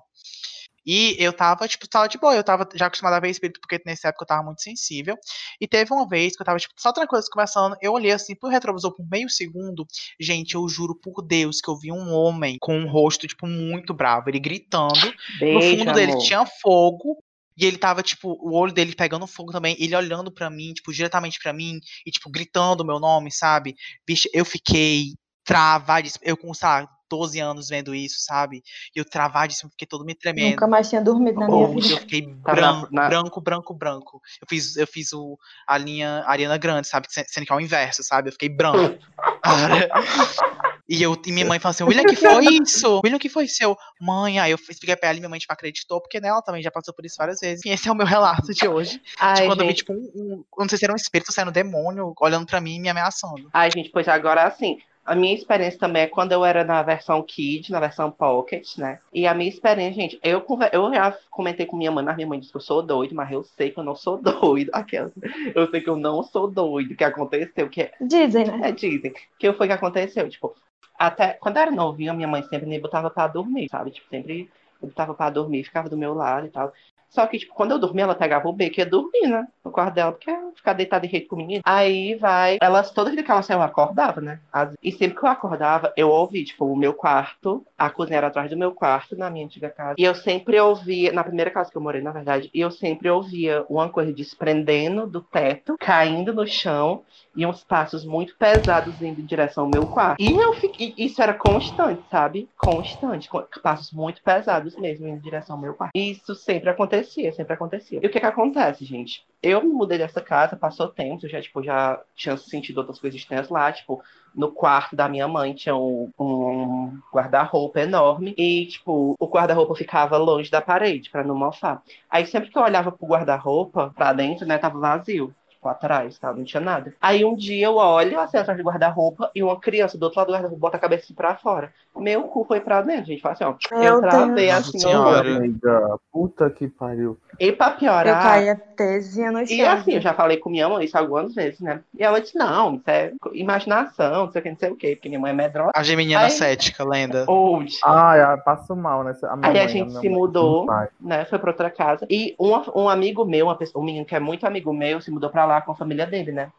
[0.84, 3.80] E eu tava, tipo, tava de boa, eu tava já acostumada a ver espírito, porque
[3.84, 5.16] nessa época eu tava muito sensível.
[5.60, 8.48] E teve uma vez que eu tava, tipo, só tranquilo conversando, eu olhei assim pro
[8.48, 9.86] retrovisor por meio segundo.
[10.18, 13.92] Gente, eu juro por Deus que eu vi um homem com um rosto, tipo, muito
[13.92, 15.06] bravo, ele gritando.
[15.06, 16.24] No Beijo, fundo dele amor.
[16.24, 17.22] tinha fogo.
[17.56, 20.90] E ele tava, tipo, o olho dele pegando fogo também, ele olhando pra mim, tipo,
[20.94, 23.74] diretamente pra mim, e, tipo, gritando o meu nome, sabe?
[24.06, 25.14] Bicho, eu fiquei
[25.44, 26.24] travadíssimo.
[26.24, 28.62] Eu com, lá, 12 anos vendo isso, sabe?
[28.94, 30.50] E eu travadíssimo, fiquei todo me tremendo.
[30.52, 31.92] Nunca mais tinha dormido na minha vida.
[31.92, 34.20] eu fiquei branco, na- na- branco, branco, branco.
[34.40, 37.06] Eu fiz, eu fiz o, a linha Ariana Grande, sabe?
[37.10, 38.28] Se- Sendo que é o inverso, sabe?
[38.28, 38.96] Eu fiquei branco.
[40.88, 43.00] e, eu, e minha mãe falou assim, William, que foi isso?
[43.04, 43.76] William, que foi seu?
[44.00, 46.70] Mãe, aí eu expliquei pra ela e minha mãe, tipo, acreditou, porque nela também já
[46.70, 47.64] passou por isso várias vezes.
[47.64, 49.00] E esse é o meu relato de hoje.
[49.18, 49.78] Ai, de quando eu vi, gente.
[49.78, 52.76] tipo, um, um- não sei se era um espírito saindo um demônio, olhando pra mim
[52.76, 53.48] e me ameaçando.
[53.52, 54.78] Ai, gente, pois agora assim.
[55.04, 59.00] A minha experiência também é quando eu era na versão Kid, na versão Pocket, né?
[59.12, 62.38] E a minha experiência, gente, eu, eu já comentei com minha mãe, mas minha mãe
[62.38, 64.70] disse que eu sou doido, mas eu sei que eu não sou doido.
[64.72, 65.10] Aquela,
[65.54, 68.68] eu sei que eu não sou doido, que aconteceu, que Dizem, né?
[68.68, 69.12] é, dizem.
[69.38, 70.54] Que foi que aconteceu, tipo,
[70.98, 73.90] até quando eu era novinha, minha mãe sempre me botava pra dormir, sabe?
[73.90, 74.50] Tipo, sempre
[74.82, 76.72] me botava pra dormir, ficava do meu lado e tal.
[77.10, 79.46] Só que, tipo, quando eu dormia, ela pegava o beco e ia dormir, né?
[79.64, 81.62] No quarto dela, porque ela ficar deitada de rede com o menino.
[81.66, 82.58] Aí vai.
[82.62, 84.40] Elas, toda vez que ela saiu, eu acordava, né?
[84.82, 88.48] E sempre que eu acordava, eu ouvi, tipo, o meu quarto, a cozinha era atrás
[88.48, 89.96] do meu quarto, na minha antiga casa.
[89.98, 93.10] E eu sempre ouvia, na primeira casa que eu morei, na verdade, e eu sempre
[93.10, 97.02] ouvia uma coisa desprendendo do teto, caindo no chão,
[97.34, 100.20] e uns passos muito pesados indo em direção ao meu quarto.
[100.20, 102.48] E eu fiquei, isso era constante, sabe?
[102.56, 103.28] Constante,
[103.62, 105.92] passos muito pesados mesmo indo em direção ao meu quarto.
[105.94, 108.00] E isso sempre acontecia, sempre acontecia.
[108.02, 109.24] E o que que acontece, gente?
[109.42, 113.18] Eu me mudei dessa casa, passou tempo, eu já, tipo, já tinha sentido outras coisas
[113.18, 114.02] estranhas lá, tipo,
[114.34, 120.16] no quarto da minha mãe tinha um, um guarda-roupa enorme e, tipo, o guarda-roupa ficava
[120.18, 121.82] longe da parede pra não mofar.
[122.08, 125.34] Aí sempre que eu olhava pro guarda-roupa, pra dentro, né, tava vazio.
[125.60, 126.32] Tipo, atrás, tá?
[126.32, 126.94] Não tinha nada.
[127.02, 130.28] Aí um dia eu olho assim atrás do guarda-roupa e uma criança do outro lado
[130.28, 131.70] do guarda-roupa bota a cabeça assim pra fora.
[131.94, 133.20] Meu cu foi pra dentro, gente.
[133.20, 133.54] Fala assim, ó.
[133.78, 134.58] Meu eu travei Deus.
[134.58, 134.90] assim, Nossa ó.
[135.22, 135.36] Senhora.
[135.36, 137.18] Amiga, puta que pariu.
[137.38, 138.22] E pra Eu piorar.
[138.22, 139.54] caía tesinha no chão.
[139.54, 141.80] E assim, eu já falei com minha mãe isso algumas vezes, né?
[141.98, 144.96] E ela disse, não, isso é imaginação, não sei o que, não sei o que,
[144.96, 145.72] porque minha mãe é medrosa.
[145.74, 147.24] A geminiana Aí- cética, lenda.
[147.28, 147.76] Old.
[147.84, 149.28] Ai, eu passo mal nessa.
[149.30, 150.66] A minha Aí a gente minha se mãe, mudou.
[151.00, 152.06] né, foi pra outra casa.
[152.08, 155.10] E um, um amigo meu, uma pessoa, um menino que é muito amigo meu, se
[155.10, 156.50] mudou pra lá com a família dele, né?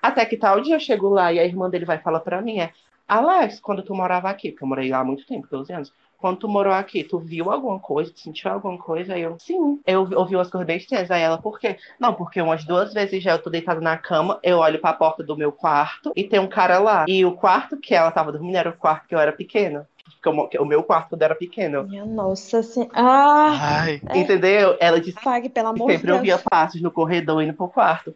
[0.00, 2.58] Até que tal dia eu chego lá e a irmã dele vai falar pra mim,
[2.58, 2.70] é,
[3.06, 6.38] Alex, quando tu morava aqui, porque eu morei lá há muito tempo, 12 anos, quando
[6.38, 9.14] tu morou aqui, tu viu alguma coisa, tu sentiu alguma coisa?
[9.14, 11.10] Aí eu, sim, eu ouvi- umas coisas bem estranhas.
[11.10, 11.76] Aí ela, por quê?
[11.98, 15.22] Não, porque umas duas vezes já eu tô deitada na cama, eu olho pra porta
[15.24, 17.04] do meu quarto e tem um cara lá.
[17.08, 19.88] E o quarto que ela tava dormindo era o quarto que eu era pequena.
[20.22, 21.82] Porque o meu quarto quando era pequeno.
[21.88, 22.92] Minha nossa senhora.
[22.94, 24.00] Ah, Ai.
[24.14, 24.76] Entendeu?
[24.78, 26.22] Ela disse Fag, pelo que amor de sempre eu Deus.
[26.22, 28.14] via passos no corredor indo pro quarto.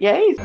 [0.00, 0.40] E é isso.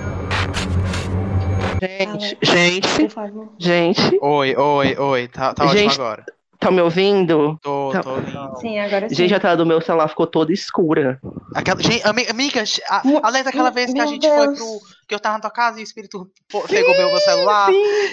[1.81, 3.53] Gente, gente, Por favor.
[3.57, 5.27] gente, oi, oi, oi.
[5.29, 6.25] Tá, tá ótimo Gente, agora.
[6.59, 7.57] tá me ouvindo?
[7.61, 8.55] Tô, tá- tô ouvindo.
[8.59, 9.15] Sim, agora sim.
[9.15, 11.19] Gente, a tela do meu celular ficou toda escura.
[11.55, 14.57] Aquela, gente, ami- amiga, a, além daquela vez que a gente foi Deus.
[14.59, 14.79] pro.
[15.07, 17.69] Que eu tava na tua casa e o espírito pô- pegou meu, meu celular.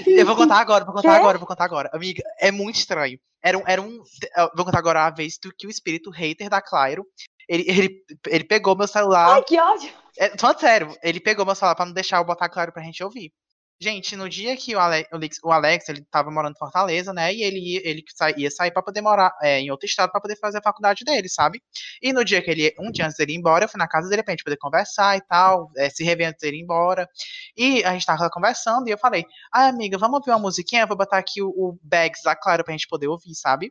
[0.06, 1.16] Eu vou contar agora, vou contar Quê?
[1.18, 1.90] agora, vou contar agora.
[1.92, 3.18] Amiga, é muito estranho.
[3.42, 3.62] Era um.
[3.66, 4.00] Era um
[4.36, 7.04] eu vou contar agora a vez do que o espírito hater da Clairo.
[7.48, 9.34] Ele, ele, ele pegou meu celular.
[9.34, 9.90] Ai, que ódio.
[10.18, 13.02] É, tô sério, ele pegou meu celular pra não deixar eu botar claro pra gente
[13.04, 13.32] ouvir.
[13.78, 17.34] Gente, no dia que o Alex, o Alex, ele tava morando em Fortaleza, né?
[17.34, 18.02] E ele ia, ele
[18.38, 21.28] ia sair pra poder morar é, em outro estado pra poder fazer a faculdade dele,
[21.28, 21.60] sabe?
[22.00, 24.08] E no dia que ele, um dia antes dele ir embora, eu fui na casa
[24.08, 27.06] dele pra gente poder conversar e tal, é, se rever antes dele ir embora.
[27.54, 30.84] E a gente tava conversando e eu falei, ai amiga, vamos ouvir uma musiquinha?
[30.84, 33.70] Eu vou botar aqui o, o Bags da Claro pra gente poder ouvir, sabe?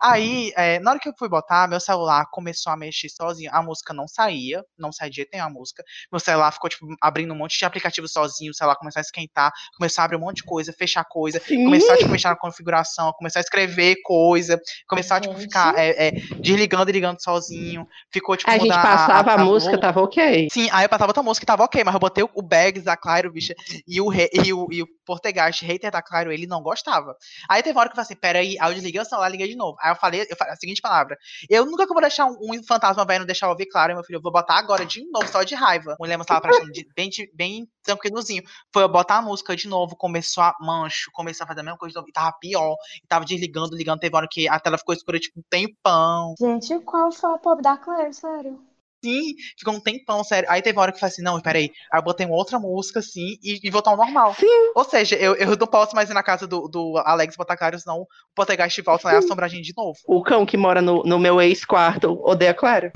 [0.00, 3.50] Aí, é, na hora que eu fui botar, meu celular começou a mexer sozinho.
[3.52, 5.82] A música não saía, não saía de jeito nenhum a música.
[6.10, 8.50] Meu celular ficou, tipo, abrindo um monte de aplicativo sozinho.
[8.50, 11.94] O celular começou a esquentar, começou a abrir um monte de coisa, fechar coisa, começou
[11.94, 16.10] a, tipo, mexer na configuração, começou a escrever coisa, começou a, tipo, ficar é, é,
[16.40, 17.86] desligando e ligando sozinho.
[18.10, 19.80] Ficou, tipo, A gente passava a, o música, volume.
[19.80, 20.48] tava ok.
[20.52, 22.84] Sim, aí eu passava outra música que tava ok, mas eu botei o, o Bags
[22.84, 23.54] da Claro, bicha,
[23.86, 27.16] e o, re- e o, e o Portegast, hater da Claro, ele não gostava.
[27.48, 29.48] Aí teve uma hora que eu falei assim, peraí, aí eu desliguei o celular, liguei
[29.48, 29.76] de novo.
[29.80, 31.16] Aí eu falei, eu falei a seguinte palavra,
[31.48, 34.18] eu nunca vou deixar um, um fantasma velho não deixar eu ouvir Claro, meu filho,
[34.18, 35.96] eu vou botar agora de novo, só de raiva.
[36.00, 38.42] Mulher, mas tava prestando de- bem, de- bem tranquilozinho.
[38.72, 41.78] Foi eu botar a música de novo, começou a mancho, começou a fazer a mesma
[41.78, 44.76] coisa de novo, e tava pior, e tava desligando, ligando, teve hora que a tela
[44.78, 46.34] ficou escura, tipo, um tempão.
[46.40, 48.65] Gente, qual foi a pop da Claire, sério?
[49.04, 50.48] Sim, ficou um tempão, sério.
[50.50, 51.70] Aí teve uma hora que eu falei assim, não, peraí.
[51.92, 54.34] Aí eu botei uma outra música, assim, e, e voltou ao normal.
[54.34, 54.72] Sim.
[54.74, 57.78] Ou seja, eu, eu não posso mais ir na casa do, do Alex botar claro,
[57.78, 59.98] senão o Poltergeist volta lá e assombra a gente de novo.
[60.06, 62.90] O cão que mora no, no meu ex-quarto odeia Claro.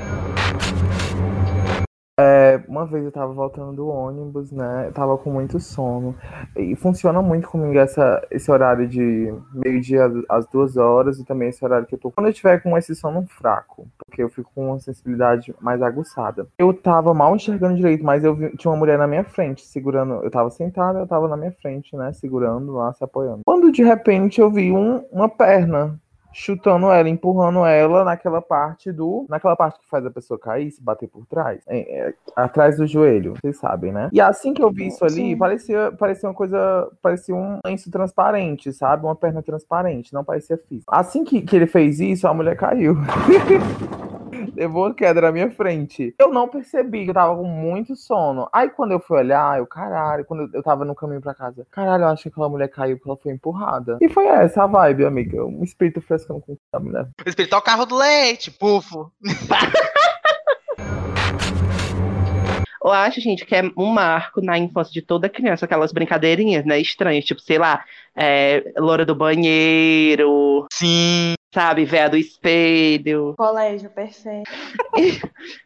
[2.20, 4.88] É, uma vez eu tava voltando do ônibus, né?
[4.88, 6.14] Eu tava com muito sono.
[6.54, 11.64] E funciona muito comigo essa, esse horário de meio-dia às duas horas e também esse
[11.64, 12.10] horário que eu tô.
[12.10, 16.46] Quando eu tiver com esse sono fraco, porque eu fico com uma sensibilidade mais aguçada.
[16.58, 20.22] Eu tava mal enxergando direito, mas eu vi, tinha uma mulher na minha frente, segurando.
[20.22, 22.12] Eu tava sentada, eu tava na minha frente, né?
[22.12, 23.40] Segurando lá, se apoiando.
[23.46, 25.98] Quando de repente eu vi um, uma perna
[26.32, 29.26] chutando ela, empurrando ela naquela parte do.
[29.28, 31.62] Naquela parte que faz a pessoa cair, se bater por trás.
[31.66, 34.08] É, é, atrás do joelho, vocês sabem, né?
[34.12, 35.36] E assim que eu vi isso ali, Sim.
[35.36, 36.90] parecia, parecia uma coisa.
[37.02, 39.04] Parecia um lenço transparente, sabe?
[39.04, 40.92] Uma perna transparente, não parecia físico.
[40.92, 42.96] Assim que, que ele fez isso, a mulher caiu.
[44.54, 46.14] levou a queda na minha frente.
[46.18, 48.48] Eu não percebi que eu tava com muito sono.
[48.52, 52.04] Aí quando eu fui olhar, eu, caralho, quando eu- tava no caminho pra casa, caralho,
[52.04, 53.98] eu acho que aquela mulher caiu porque ela foi empurrada.
[54.00, 55.44] E foi essa a vibe, amiga.
[55.44, 57.08] Um espírito frescando com a mulher.
[57.24, 59.10] O espírito é o carro do leite, pufo.
[62.82, 66.80] Eu acho, gente, que é um marco na infância de toda criança, aquelas brincadeirinhas, né,
[66.80, 67.84] estranhas, tipo, sei lá,
[68.16, 71.34] é, loura do banheiro, Sim.
[71.52, 73.34] sabe, véia do espelho.
[73.36, 74.50] Colégio, perfeito.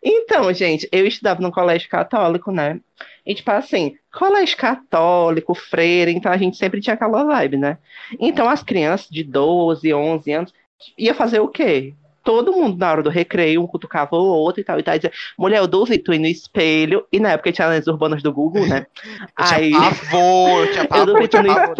[0.02, 2.80] Então, gente, eu estudava num colégio católico, né?
[3.24, 7.78] E, tipo assim, colégio católico, freira, então a gente sempre tinha aquela vibe, né?
[8.18, 10.54] Então, as crianças de 12, 11 anos
[10.98, 11.94] ia fazer o quê?
[12.24, 14.98] Todo mundo na hora do recreio, um cutucava o outro e tal, e tal, e
[14.98, 18.32] dizia, mulher, eu duvido tu ir no espelho, e na época tinha as urbanas do
[18.32, 18.86] Google, né?
[19.38, 21.76] Eu Aí, tinha pavor, eu tinha pavor, eu duvido no pavor.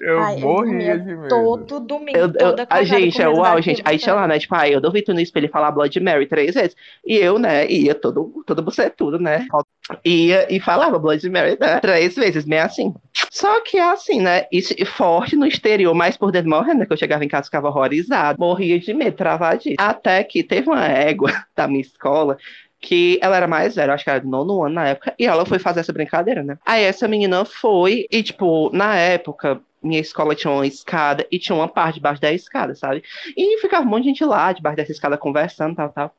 [0.00, 1.28] Eu Ai, morria de medo.
[1.28, 3.82] Todo domingo, Eu, eu, toda a gente, é uau, gente.
[3.84, 4.38] Aí tinha lá, né?
[4.38, 6.76] Tipo, aí eu duvido no espelho falar Blood Mary três vezes.
[7.04, 9.46] E eu, né, ia todo, todo bucetudo, né?
[10.04, 12.94] Ia e falava Blood Mary né, três vezes, meio assim.
[13.30, 14.46] Só que assim, né?
[14.50, 16.86] Isso, forte no exterior, mas por dentro morrendo, né?
[16.86, 19.76] Que eu chegava em casa ficava horrorizado, morria de medo, travadinho.
[19.78, 22.36] Até que teve uma égua da minha escola
[22.80, 25.58] que ela era mais velha, acho que era nono ano na época, e ela foi
[25.58, 26.58] fazer essa brincadeira, né?
[26.66, 31.56] Aí essa menina foi, e tipo, na época, minha escola tinha uma escada e tinha
[31.56, 33.02] uma parte debaixo da escada, sabe?
[33.34, 36.14] E ficava um monte de gente lá, debaixo dessa escada, conversando, tal, tal.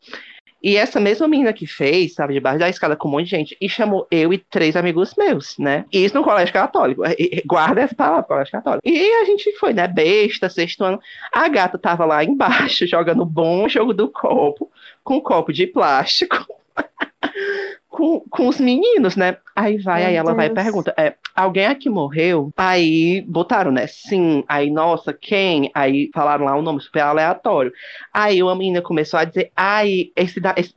[0.68, 3.58] E essa mesma menina que fez, sabe, debaixo da escada com um monte de gente,
[3.62, 5.86] e chamou eu e três amigos meus, né?
[5.94, 7.06] E isso no colégio católico.
[7.06, 8.82] E- e- Guarda essa palavra, colégio católico.
[8.84, 11.00] E a gente foi, né, besta, sexto ano.
[11.32, 14.72] A gata tava lá embaixo, jogando bom jogo do copo,
[15.04, 16.36] com um copo de plástico.
[17.96, 19.38] Com, com os meninos, né?
[19.56, 22.52] Aí vai, Meu aí ela vai e pergunta: é, alguém aqui morreu?
[22.58, 23.88] Aí botaram, né?
[23.88, 24.44] Sim.
[24.50, 25.72] Aí, nossa, quem?
[25.74, 27.72] Aí falaram lá um nome super aleatório.
[28.14, 30.74] Aí uma menina começou a dizer: ai, esse, da, esse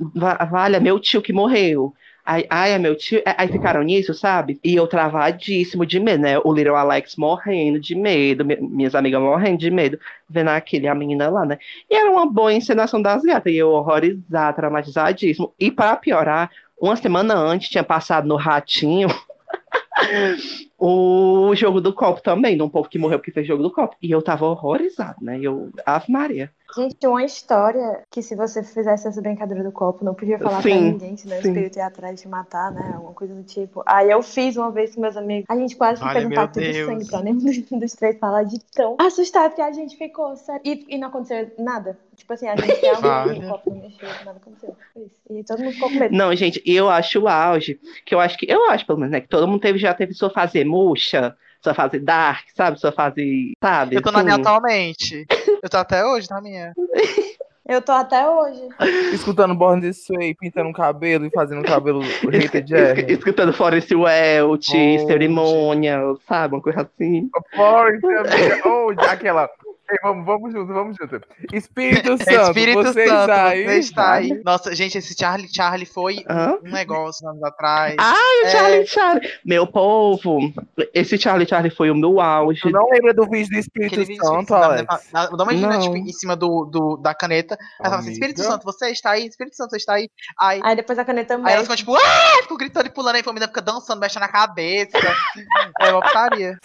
[0.51, 1.93] vale, é meu tio que morreu.
[2.25, 3.19] Aí, ai, é meu tio.
[3.27, 4.61] É, Aí ficaram nisso, sabe?
[4.63, 6.39] E eu travadíssimo de medo, né?
[6.45, 10.95] O Little Alex morrendo de medo, mi- minhas amigas morrendo de medo, vendo aquele, a
[10.95, 11.59] menina lá, né?
[11.91, 15.53] E era uma boa encenação das gatas, e eu horrorizada, traumatizadíssimo.
[15.59, 19.09] E para piorar, uma semana antes tinha passado no Ratinho
[20.79, 23.97] o jogo do copo também, de um povo que morreu porque fez jogo do copo.
[24.01, 25.39] E eu tava horrorizado, né?
[25.39, 26.53] E eu, Ave Maria.
[26.77, 30.71] Gente, uma história que se você fizesse essa brincadeira do copo, não podia falar pra
[30.71, 31.49] Sim, ninguém, senão o sim.
[31.49, 32.93] espírito ia atrás de te matar, né?
[32.95, 33.83] Alguma coisa do tipo.
[33.87, 35.47] Aí eu fiz uma vez com meus amigos.
[35.49, 38.45] A gente quase Olha, fez um pacto de sangue pra nenhum dos, dos três falar
[38.45, 40.61] de tão assustado que a gente ficou, sério.
[40.63, 41.99] E, e não aconteceu nada.
[42.15, 43.47] Tipo assim, a gente realmente Olha.
[43.47, 44.77] o copo não mexeu, nada aconteceu.
[45.31, 46.15] E todo mundo ficou com medo.
[46.15, 49.21] Não, gente, eu acho o auge, que eu acho que, eu acho pelo menos, né,
[49.21, 52.79] que todo mundo teve, já teve sua fase murcha, sua fase dark, sabe?
[52.79, 53.97] Sua fase, sabe?
[53.97, 54.43] Eu tô na minha assim.
[54.43, 55.27] atualmente.
[55.63, 56.73] Eu tô até hoje na minha.
[57.69, 58.67] Eu tô até hoje.
[59.13, 62.01] Escutando Born This Way, pintando o cabelo e fazendo o cabelo
[62.33, 63.13] Rita Jerry.
[63.13, 66.55] Escutando Forest Welch, Oh, cerimônia, sabe?
[66.55, 67.29] Uma coisa assim.
[67.53, 68.63] Amiga.
[68.65, 69.51] Oh, aquela.
[69.91, 71.21] Ei, vamos, vamos junto, vamos junto.
[71.53, 73.65] Espírito Santo, Espírito você Santo, está aí?
[73.65, 74.43] você está aí.
[74.45, 76.59] Nossa, gente, esse Charlie Charlie foi Hã?
[76.63, 77.95] um negócio anos atrás.
[77.99, 78.51] Ai, o É.
[78.51, 79.31] Charlie Charlie.
[79.45, 80.39] Meu povo,
[80.93, 82.61] esse Charlie Charlie foi o meu auge.
[82.61, 84.87] Tu não lembra do vídeo do Espírito Aquele vídeo Santo, Alex?
[85.13, 87.57] Dá uma imagina, tipo, em cima do, do- da caneta.
[87.81, 88.13] Ela fala assim.
[88.13, 90.11] Espírito Santo, você está aí, Espírito Santo, você está aí.
[90.39, 91.63] Aí, Aí depois a caneta aí ela mexe.
[91.63, 92.43] ficou tipo, ah!
[92.43, 94.99] Ficou gritando e pulando, aí a família fica dançando, mexendo na cabeça.
[95.81, 96.59] é uma putaria.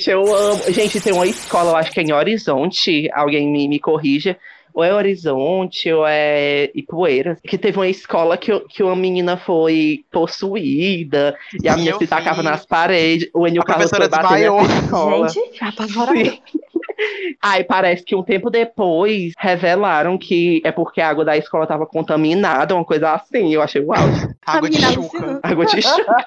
[0.00, 0.62] Gente, eu amo.
[0.68, 4.36] Gente, tem uma escola, eu acho que é em Horizonte, alguém me, me corrija.
[4.72, 10.04] Ou é Horizonte, ou é Ipueiras, que teve uma escola que, que uma menina foi
[10.12, 12.48] possuída, e a menina se tacava vi.
[12.48, 14.48] nas paredes, o Enio A Carlos foi bater.
[15.28, 16.24] Gente, apavorada.
[16.24, 16.40] Sim.
[17.42, 21.86] Aí parece que um tempo depois revelaram que é porque a água da escola estava
[21.86, 23.52] contaminada, uma coisa assim.
[23.52, 23.98] Eu achei uau.
[24.46, 25.40] Água de chuca.
[25.42, 26.26] Água de chuva.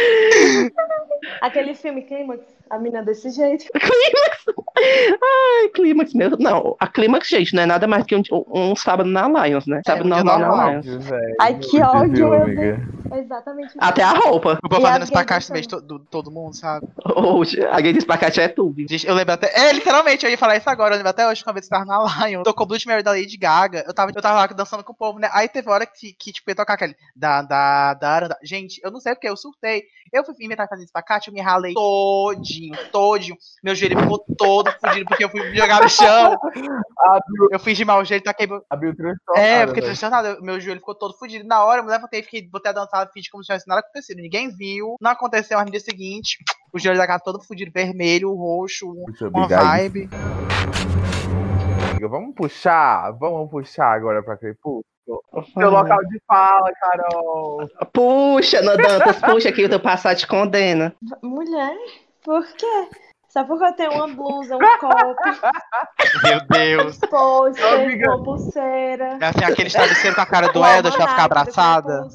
[1.40, 3.64] Aquele filme Clímax, a mina desse jeito.
[4.82, 6.36] Ai, clímax mesmo.
[6.38, 9.82] Não, a clímax, gente, não é nada mais que um, um sábado na Lions, né?
[9.84, 10.80] Sábado um dia normal na.
[10.80, 10.86] Lions.
[11.40, 14.58] Ai, que ódio, meu exatamente Até a roupa.
[14.62, 16.86] O povo E fazendo as espacate gays no meio de to- do- todo mundo, sabe?
[17.16, 18.76] Hoje, a gay de espacate é tudo.
[18.88, 19.52] Gente, eu lembro até.
[19.52, 20.94] É, literalmente, eu ia falar isso agora.
[20.94, 22.42] Eu lembro até hoje, que uma vez eu tava na Lion.
[22.42, 23.84] Tocou Blood Mary da Lady Gaga.
[23.86, 25.28] Eu tava, eu tava lá dançando com o povo, né?
[25.32, 26.94] Aí teve hora que, que tipo, ia tocar aquele.
[27.14, 28.38] Da, da, da, da.
[28.42, 29.82] Gente, eu não sei porque eu surtei.
[30.12, 33.36] Eu fui inventar fazer espacate, eu me ralei todinho, todinho.
[33.62, 36.36] Meu joelho ficou todo fudido porque eu fui jogar no chão.
[37.52, 38.60] Eu fiz de mau jeito, taquei meu.
[38.68, 39.84] a Bill transtornada, É, eu fiquei velho.
[39.86, 40.42] transtornado.
[40.42, 41.46] Meu joelho ficou todo fudido.
[41.46, 44.18] Na hora, eu me levantei, fiquei, botei a dançar, fiz como se tivesse nada acontecido.
[44.20, 45.56] Ninguém viu, não aconteceu.
[45.58, 46.38] Mas no dia seguinte,
[46.72, 49.64] o joelho da gata todo fudido, vermelho, roxo, Muito uma obrigado.
[49.66, 50.08] vibe.
[51.90, 54.84] Amiga, Vamos puxar, vamos puxar agora pra Crepúsculo.
[55.54, 57.68] Seu local de fala, Carol.
[57.92, 60.94] Puxa, no Dantas, puxa que o teu passado te condena.
[61.22, 61.76] Mulher,
[62.22, 62.88] por quê?
[63.28, 65.14] Só porque eu tenho uma blusa, um copo,
[66.24, 66.98] Meu Deus.
[66.98, 68.10] pôster, Amiga.
[68.10, 69.18] uma pulseira.
[69.20, 72.08] É assim, aquele travesseiro com a cara do um Edward pra ficar abraçada.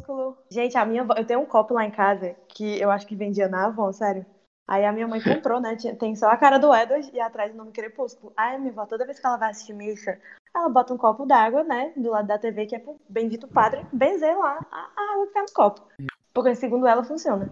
[0.51, 3.47] Gente, a minha eu tenho um copo lá em casa que eu acho que vendia
[3.47, 4.25] na Avon, sério.
[4.67, 5.77] Aí a minha mãe comprou, né?
[5.97, 8.33] Tem só a cara do Edward e atrás o nome Crepúsculo.
[8.35, 10.19] Aí a minha avó, toda vez que ela vai assistir missa,
[10.55, 11.91] ela bota um copo d'água, né?
[11.97, 15.41] Do lado da TV, que é pro Bendito Padre, benzer lá a, água que tá
[15.41, 15.81] no copo.
[16.33, 17.49] Porque segundo ela funciona.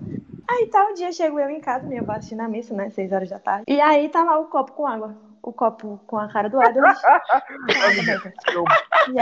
[0.50, 2.90] Aí tal dia chego eu em casa, minha avó assistindo a missa, né?
[2.90, 3.66] Seis horas da tarde.
[3.68, 5.16] E aí tá lá o copo com água.
[5.42, 6.72] O copo com a cara do E é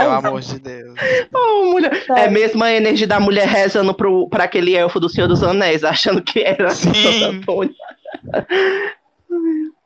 [0.04, 0.28] Pelo isso.
[0.28, 1.00] amor de Deus.
[1.34, 1.94] Oh, mulher.
[1.94, 2.32] É Sério.
[2.32, 6.22] mesmo a energia da mulher rezando pro, pra aquele elfo do Senhor dos Anéis, achando
[6.22, 7.42] que era Sim.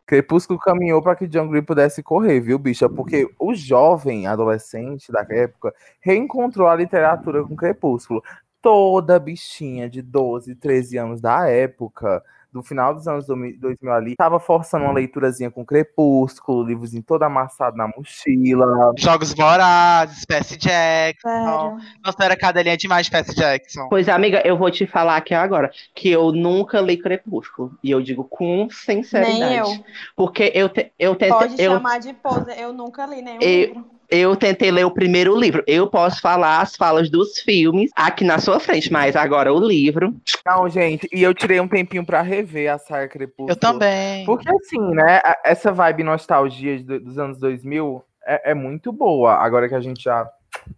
[0.06, 2.88] Crepúsculo caminhou para que John Green pudesse correr, viu, bicha?
[2.88, 8.24] Porque o jovem adolescente da época reencontrou a literatura com Crepúsculo.
[8.62, 12.24] Toda bichinha de 12, 13 anos da época,
[12.56, 17.76] do final dos anos 2000 ali, estava forçando uma leiturazinha com Crepúsculo, livrozinho todo amassado
[17.76, 18.94] na mochila.
[18.98, 21.78] Jogos vorazes, Percy Jackson.
[22.02, 23.89] Nossa, era cadelinha demais de Percy Jackson.
[23.89, 27.78] Pois, amiga, eu vou te falar aqui agora que eu nunca li Crepúsculo.
[27.84, 29.39] E eu digo com sinceridade.
[29.39, 29.68] Nem eu.
[30.15, 32.58] Porque eu, te, eu, tentei, Pode eu, chamar de pose.
[32.58, 33.95] Eu nunca li nenhum Eu- livro.
[34.10, 35.63] Eu tentei ler o primeiro livro.
[35.68, 40.15] Eu posso falar as falas dos filmes aqui na sua frente, mas agora o livro.
[40.46, 43.50] Não, gente, e eu tirei um tempinho para rever a saga Crepúsculo.
[43.50, 44.26] Eu também.
[44.26, 49.36] Porque assim, né, essa vibe nostalgia dos anos 2000 é, é muito boa.
[49.36, 50.30] Agora que a gente já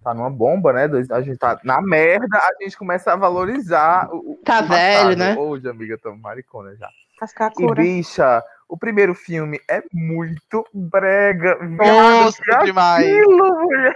[0.04, 4.40] tá numa bomba, né, a gente tá na merda, a gente começa a valorizar o,
[4.44, 5.36] Tá o velho, né?
[5.36, 6.88] Hoje, amiga, tô maricona já.
[6.88, 7.82] E, Cascacura.
[7.82, 11.58] bicha, o primeiro filme é muito brega.
[11.62, 13.06] Nossa, Viado, que demais.
[13.06, 13.96] aquilo, mulher.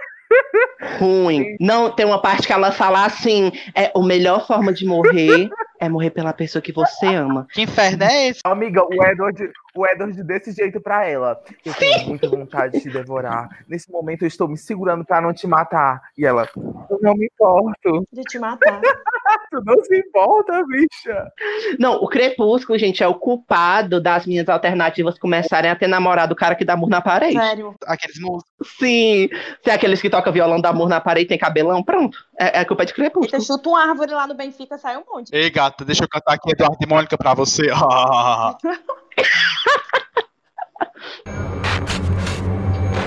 [0.98, 1.56] Ruim.
[1.60, 5.50] Não, tem uma parte que ela fala assim: é a melhor forma de morrer
[5.82, 7.48] é morrer pela pessoa que você ama.
[7.52, 8.40] Que inferno é esse?
[8.46, 11.42] Amiga, o Edward, o Edward desse jeito pra ela.
[11.66, 13.64] Eu tenho muita vontade de te devorar.
[13.68, 16.02] Nesse momento eu estou me segurando pra não te matar.
[16.18, 16.48] E ela,
[16.90, 18.06] eu não me importo.
[18.12, 18.82] De te matar.
[19.50, 21.32] Tu não se importa, bicha.
[21.80, 26.36] Não, o Crepúsculo, gente, é o culpado das minhas alternativas começarem a ter namorado o
[26.36, 27.38] cara que dá amor na parede.
[27.38, 27.76] Sério.
[27.86, 28.52] Aqueles músicos.
[28.80, 29.30] Sim.
[29.64, 32.18] Se é aqueles que tocam violão, dá amor na parede e tem cabelão, pronto.
[32.40, 33.42] É, é culpa de Crepúsculo.
[33.42, 35.34] tu chuta uma árvore lá no Benfica, sai um monte.
[35.34, 37.68] Ei, gata, deixa eu cantar aqui Eduardo e Mônica pra você.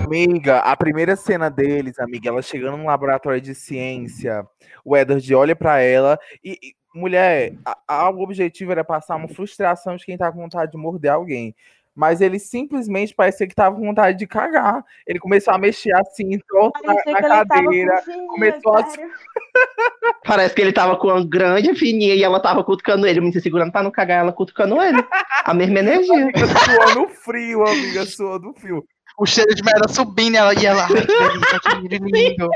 [0.04, 4.46] Amiga, a primeira cena deles, amiga, ela chegando no laboratório de ciência,
[4.84, 9.28] o Edward olha pra ela e, e, mulher, a- a- o objetivo era passar uma
[9.28, 11.54] frustração de quem tá com vontade de morder alguém.
[11.94, 14.85] Mas ele simplesmente parecia que tava com vontade de cagar.
[15.07, 18.02] Ele começou a mexer assim, torto na, Parecia na ele cadeira.
[18.02, 18.85] fininha, começou a-.
[20.26, 23.70] Parece que ele tava com uma grande fininha e ela tava cutucando ele, me segurando
[23.70, 25.04] pra não cagar, ela cutucando ele.
[25.44, 26.22] A mesma energia.
[26.22, 28.85] Amiga, suando frio, amiga, suando frio.
[29.16, 30.88] O cheiro de merda subindo ela, e ela.
[30.88, 32.48] Que lindo.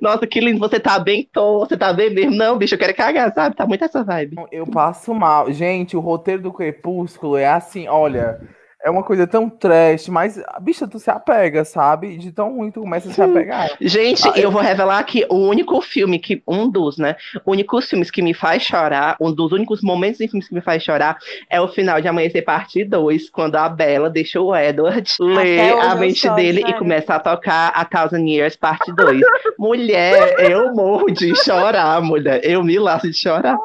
[0.00, 2.34] Nossa, que lindo, você tá bem tom, você tá bem mesmo.
[2.34, 3.54] Não, bicho, eu quero cagar, sabe?
[3.54, 4.36] Tá muito essa vibe.
[4.50, 5.52] Eu passo mal.
[5.52, 8.40] Gente, o roteiro do Crepúsculo é assim, olha.
[8.86, 12.16] É uma coisa tão trash, mas, bicha, tu se apega, sabe?
[12.16, 13.68] De tão ruim tu começa a se apegar.
[13.80, 17.16] Gente, Ah, eu vou revelar que o único filme que, um dos, né?
[17.44, 20.84] Únicos filmes que me faz chorar, um dos únicos momentos em filmes que me faz
[20.84, 21.18] chorar
[21.50, 25.94] é o final de Amanhecer Parte 2, quando a Bella deixa o Edward ler a
[25.94, 26.78] eu mente dele e sério.
[26.78, 29.20] começa a tocar a Thousand Years Parte 2.
[29.58, 32.40] mulher, eu morro de chorar, mulher.
[32.44, 33.58] Eu me laço de chorar.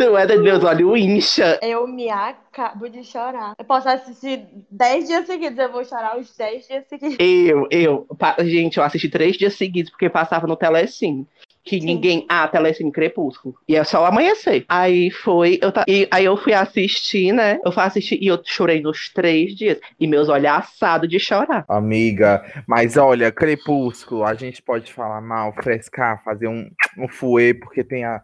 [0.00, 1.58] Tu é de Deus, olha o incha.
[1.60, 3.52] Eu me acabo de chorar.
[3.58, 7.16] Eu posso assistir 10 dias seguidos, eu vou chorar os 10 dias seguidos.
[7.18, 11.26] Eu, eu, pa- gente, eu assisti três dias seguidos porque passava no Telecine.
[11.62, 11.84] Que Sim.
[11.84, 12.24] ninguém.
[12.30, 13.54] Ah, Telecine Crepúsculo.
[13.68, 14.64] E é só o amanhecer.
[14.70, 15.58] Aí foi.
[15.60, 17.60] Eu ta- e, aí eu fui assistir, né?
[17.62, 19.78] Eu fui assistir e eu chorei nos três dias.
[20.00, 21.66] E meus olhos assados de chorar.
[21.68, 27.84] Amiga, mas olha, Crepúsculo, a gente pode falar mal, frescar, fazer um, um fuê, porque
[27.84, 28.22] tem a,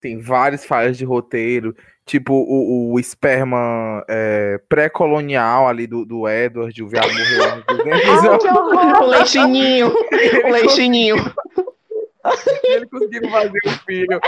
[0.00, 1.74] tem várias falhas de roteiro,
[2.06, 7.64] tipo o, o esperma é, pré-colonial ali do, do Edward, o viado morreu há uns
[7.66, 9.02] 200 Ai, que horror!
[9.02, 9.92] O leitinho,
[10.44, 11.16] o leitinho.
[12.64, 14.20] ele conseguiu fazer o filho.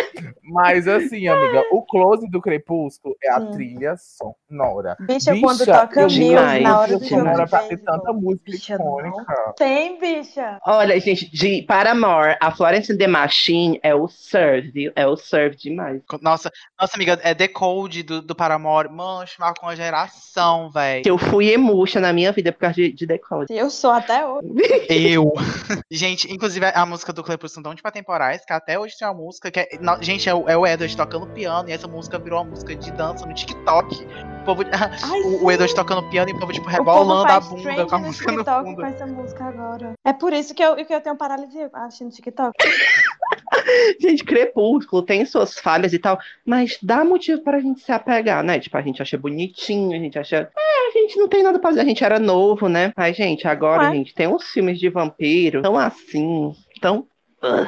[0.42, 3.50] Mas assim, amiga, o close do Crepúsculo é a Sim.
[3.52, 4.96] trilha sonora.
[5.00, 6.62] Bicha, Bicha, quando toca Mills demais.
[6.62, 9.54] na hora do filme sonora de pra ter tanta música Bicha, não icônica.
[9.56, 10.58] Tem, bicha.
[10.66, 14.92] Olha, gente, de Paramore, a Florence and the Machine é o serve, viu?
[14.94, 16.02] É o serve demais.
[16.20, 18.88] Nossa, nossa amiga, é Decode do, do Paramore.
[18.88, 21.02] Mano, marcou uma geração, velho.
[21.06, 23.52] Eu fui emuxa na minha vida por causa de, de Decode.
[23.52, 24.48] Eu sou até hoje.
[24.88, 25.32] Eu.
[25.90, 29.50] Gente, inclusive a música do Crepúsculo são tipo temporais, que até hoje tem uma música
[29.50, 29.68] que é.
[29.80, 32.74] no- gente, é o, é o Edward tocando piano, e essa música virou uma música
[32.74, 34.04] de dança no TikTok.
[34.42, 37.86] O, povo, Ai, o, o Edward tocando piano e o povo, tipo, rebolando a bunda
[37.86, 38.76] com a no música no TikTok fundo.
[38.76, 39.92] com essa música agora.
[40.04, 42.52] É por isso que eu, que eu tenho paralisia assistindo TikTok.
[44.00, 48.58] Gente, Crepúsculo tem suas falhas e tal, mas dá motivo pra gente se apegar, né?
[48.58, 50.50] Tipo, a gente acha bonitinho, a gente acha.
[50.56, 52.92] É, a gente não tem nada pra fazer, a gente era novo, né?
[52.96, 53.92] Mas, gente, agora, Ué.
[53.94, 57.06] gente, tem uns filmes de vampiro tão assim, tão.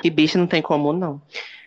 [0.01, 1.21] Que bicho não tem como, não.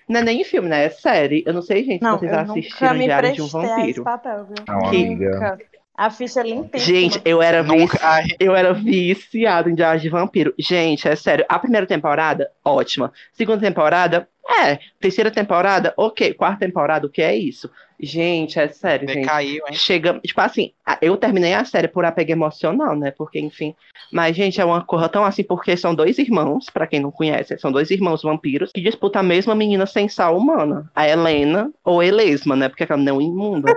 [0.08, 0.86] Não é nem filme, né?
[0.86, 1.44] É série.
[1.46, 4.04] Eu não sei, gente, Não, se vocês assistiram Diário de um Vampiro.
[4.04, 4.56] papel, viu?
[4.68, 5.32] Não, Que- amiga.
[5.32, 5.58] Nunca.
[5.98, 6.94] A ficha é limpíssima.
[7.00, 7.98] Gente, eu era Nunca.
[8.22, 10.54] vici- Eu era viciado em Diário de Vampiro.
[10.60, 11.46] Gente, é sério.
[11.48, 13.14] A primeira temporada, ótima.
[13.32, 14.28] Segunda temporada,
[14.62, 14.78] é.
[15.00, 16.34] Terceira temporada, ok.
[16.34, 17.72] Quarta temporada, o que é isso?
[18.06, 19.22] Gente, é sério, gente.
[19.22, 19.74] decaiu, hein?
[19.74, 23.12] Chega, tipo assim, a- eu terminei a série por apego emocional, né?
[23.12, 23.74] Porque, enfim.
[24.12, 27.58] Mas, gente, é uma coisa tão assim, porque são dois irmãos, pra quem não conhece,
[27.58, 32.04] são dois irmãos vampiros que disputam a mesma menina sem sal humana, a Helena ou
[32.04, 32.70] Elesma, né?
[32.70, 33.74] Porque aquela não é imunda.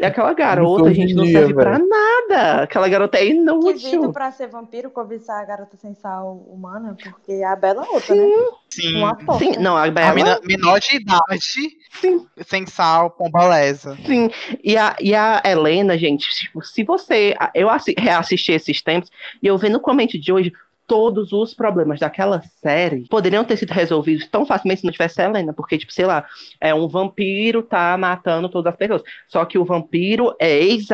[0.00, 2.62] E aquela garota, gente, não serve pra nada.
[2.62, 4.12] Aquela garota é Quesito inútil.
[4.12, 8.26] pra ser vampiro, cobiçar a garota sem sal humana, porque a Bela é outra, né?
[8.70, 8.96] Sim.
[8.96, 9.44] Uma porta.
[9.44, 10.14] Sim, não, a A Bela.
[10.14, 11.68] mina, menor de idade,
[12.00, 12.26] Sim.
[12.46, 13.96] sem sal, pombalesa.
[14.06, 14.30] Sim,
[14.62, 17.34] e a, e a Helena, gente, tipo, se você.
[17.54, 19.10] Eu assi- reassisti esses tempos
[19.42, 20.52] e eu vendo o comente de hoje,
[20.86, 25.26] todos os problemas daquela série poderiam ter sido resolvidos tão facilmente se não tivesse a
[25.26, 26.24] Helena, porque, tipo, sei lá,
[26.58, 29.02] é um vampiro tá matando todas as pessoas.
[29.28, 30.50] Só que o vampiro é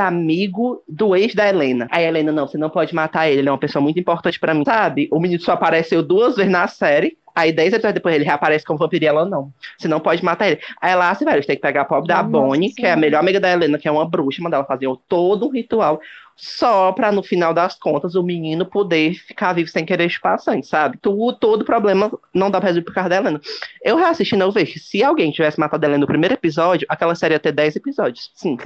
[0.09, 1.87] ex-amigo do ex da Helena.
[1.91, 4.53] A Helena, não, você não pode matar ele, ele é uma pessoa muito importante pra
[4.53, 5.09] mim, sabe?
[5.13, 7.17] O menino só apareceu duas vezes na série.
[7.35, 9.53] Aí, dez episódios depois, ele reaparece como vampiro e ela não.
[9.77, 10.61] Você não pode matar ele.
[10.81, 12.97] Aí ela, assim, velho, tem que pegar a pobre da Nossa Bonnie, que é a
[12.97, 16.01] melhor amiga da Helena, que é uma bruxa, mandar ela fazer todo um ritual
[16.37, 20.67] só pra, no final das contas, o menino poder ficar vivo sem querer chupar sangue,
[20.67, 20.99] sabe?
[21.01, 23.41] Tu, todo problema não dá pra resolver por causa da Helena.
[23.83, 27.15] Eu reassistindo, eu vejo que se alguém tivesse matado a Helena no primeiro episódio, aquela
[27.15, 28.31] série ia ter 10 episódios.
[28.35, 28.57] Sim.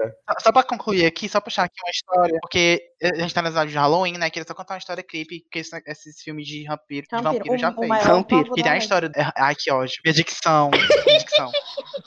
[0.00, 3.52] Só, só pra concluir aqui, só puxar aqui uma história, porque a gente tá nas
[3.52, 4.30] episódio de Halloween, né?
[4.30, 7.58] Queria só contar uma história creepy que esse- esses filmes de vampiro, de Vampiro, vampiro
[7.58, 8.04] já fez.
[8.04, 8.52] Vampiro.
[8.58, 9.10] E tem a história.
[9.16, 9.94] é, Ai, que ódio.
[10.04, 10.70] Minha dicção.
[11.06, 11.50] Minha dicção.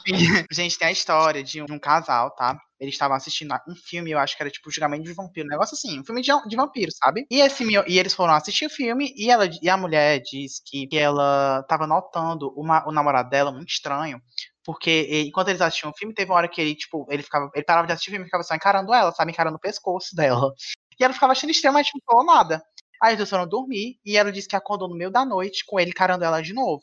[0.51, 2.57] Gente, tem a história de um, de um casal, tá?
[2.79, 5.75] Eles estavam assistindo um filme, eu acho que era tipo Julgamento de Vampiro, um negócio
[5.75, 7.25] assim, um filme de, de vampiro, sabe?
[7.31, 10.85] E, esse, e eles foram assistir o filme e, ela, e a mulher disse que,
[10.87, 14.19] que ela tava notando uma, o namorado dela muito estranho.
[14.65, 17.49] Porque enquanto eles assistiam o filme, teve uma hora que ele, tipo, ele ficava.
[17.53, 19.31] Ele parava de assistir o filme e ficava só encarando ela, sabe?
[19.31, 20.51] Encarando o pescoço dela.
[20.99, 22.63] E ela ficava achando estranho, mas não falou nada.
[23.01, 25.91] Aí eles foram dormir e ela disse que acordou no meio da noite com ele
[25.91, 26.81] encarando ela de novo.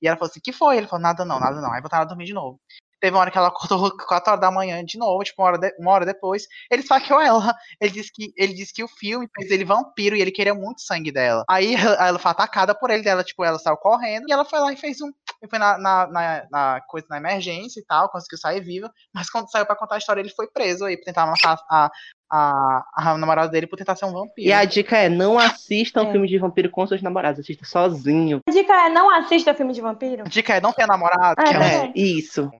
[0.00, 0.76] E ela falou assim, que foi?
[0.78, 1.72] Ele falou, nada não, nada não.
[1.72, 2.58] Aí botaram ela dormir de novo.
[3.00, 5.58] Teve uma hora que ela acordou 4 horas da manhã de novo, tipo, uma hora,
[5.58, 6.46] de- uma hora depois.
[6.70, 7.54] Ele saqueou ela.
[7.80, 10.80] Ele disse, que, ele disse que o filme fez ele vampiro e ele queria muito
[10.82, 11.44] sangue dela.
[11.48, 14.60] Aí ela, ela foi atacada por ele, ela, tipo, ela saiu correndo e ela foi
[14.60, 15.10] lá e fez um.
[15.42, 18.90] E Foi na, na, na, na coisa na emergência e tal, conseguiu sair viva.
[19.14, 21.90] Mas quando saiu pra contar a história, ele foi preso aí por tentar matar a,
[22.30, 24.48] a, a namorada dele por tentar ser um vampiro.
[24.48, 26.10] E a dica é: não assistam É.
[26.12, 28.40] filme de vampiro com seus namorados, assista sozinho.
[28.48, 30.24] A dica é não assista filme de vampiro.
[30.26, 31.84] A dica é não ter namorado, Ah, que é um- é.
[31.86, 32.50] É, isso.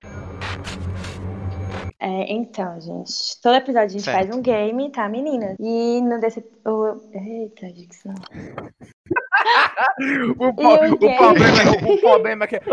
[2.01, 4.15] É, então, gente, todo episódio a gente Certo.
[4.27, 5.55] faz um game, tá, meninas?
[5.59, 6.39] E no desse.
[6.65, 8.13] o- Eita, dicção.
[10.39, 12.59] O, po- o o problema, é- o problema é que.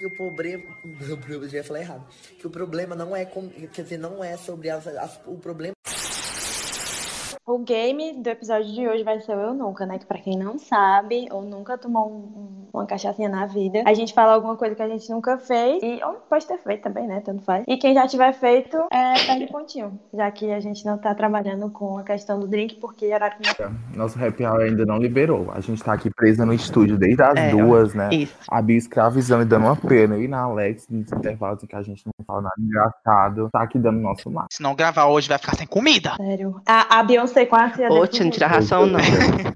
[0.00, 0.62] E o problema,
[1.28, 2.06] eu já ia falar errado.
[2.38, 5.74] Que o problema não é com, quer dizer, não é sobre as, as- o problema
[7.48, 9.98] O game do episódio de hoje vai ser o Eu Nunca, né?
[9.98, 13.94] Que pra quem não sabe, ou nunca tomou um- um- uma cachaçinha na vida, a
[13.94, 17.06] gente fala alguma coisa que a gente nunca fez, e ou pode ter feito também,
[17.06, 17.22] né?
[17.24, 17.64] Tanto faz.
[17.66, 19.98] E quem já tiver feito, é, perde pontinho.
[20.12, 23.58] Já que a gente não tá trabalhando com a questão do drink, porque é que
[23.62, 25.50] não Nosso happy hour ainda não liberou.
[25.54, 28.10] A gente tá aqui presa no estúdio desde as É, duas, né?
[28.12, 28.36] Isso.
[28.50, 30.18] A Bia escravizando e dando uma pena.
[30.18, 33.78] E na Alex, nos intervalos em que a gente não fala nada engraçado, tá aqui
[33.78, 34.46] dando nosso mar.
[34.52, 36.12] Se não gravar hoje, vai ficar sem comida.
[36.16, 36.60] Sério.
[36.66, 37.37] A, a Beyoncé
[37.76, 38.98] sei é Ô, tia, não tira ração, não.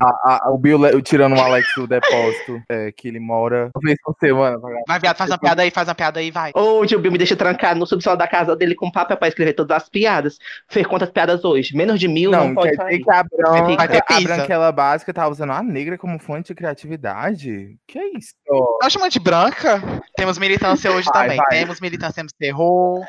[0.01, 3.99] A- a- o Bill tirando o Alex do depósito, é, que ele mora uma vez
[4.03, 4.61] por semana.
[4.61, 6.53] pra- Vai, viado, faz uma piada aí, faz uma piada aí, vai.
[6.55, 9.53] Hoje o Bill me deixa trancado no subsolo da casa dele com papel pra escrever
[9.55, 10.39] todas as piadas.
[10.68, 11.76] Fez quantas piadas hoje?
[11.76, 13.01] Menos de mil não, Não, pode sair.
[13.03, 16.55] que a branca, Vai ter a branquela básica tá usando a negra como fonte de
[16.55, 17.76] criatividade?
[17.87, 18.35] Que isso?
[18.80, 19.83] Tá chamando de branca?
[20.16, 21.37] Temos militância hoje Vai, também.
[21.37, 21.47] vai.
[21.59, 23.05] Temos militância, temos terror.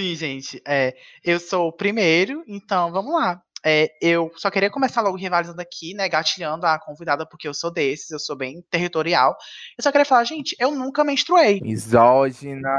[0.00, 0.62] Sim, gente.
[0.66, 3.40] É, eu sou o primeiro, então vamos lá.
[3.64, 6.08] É, eu só queria começar logo rivalizando aqui, né?
[6.08, 9.36] Gatilhando a convidada, porque eu sou desses, eu sou bem territorial.
[9.76, 11.60] Eu só queria falar, gente, eu nunca menstruei.
[11.60, 12.70] Misógina.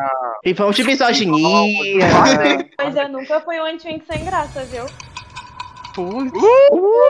[0.44, 2.08] E vamos de misoginia.
[2.78, 4.86] Mas eu nunca fui um anti sem graça, viu?
[5.94, 6.32] Putz.
[6.72, 7.02] Uh!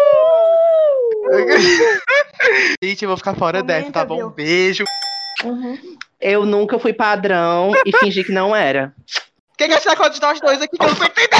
[2.83, 4.17] gente, eu vou ficar fora Comenta, dessa, tá bom?
[4.17, 4.27] viu?
[4.27, 4.83] Um beijo.
[5.45, 5.77] Uhum.
[6.19, 8.93] Eu nunca fui padrão e fingi que não era.
[9.61, 11.35] Quem quer tirar conta de nós dois aqui que eu não tô entendendo?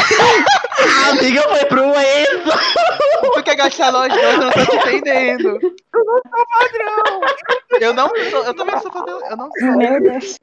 [0.78, 3.34] A amiga foi pro Enzo.
[3.34, 5.60] Tu quer gastar nós dois, eu não tô te entendendo.
[5.92, 7.22] Eu não sou padrão.
[7.80, 9.20] Eu não sou, eu também sou padrão.
[9.28, 9.72] Eu não sou.
[9.76, 10.40] Meu Deus.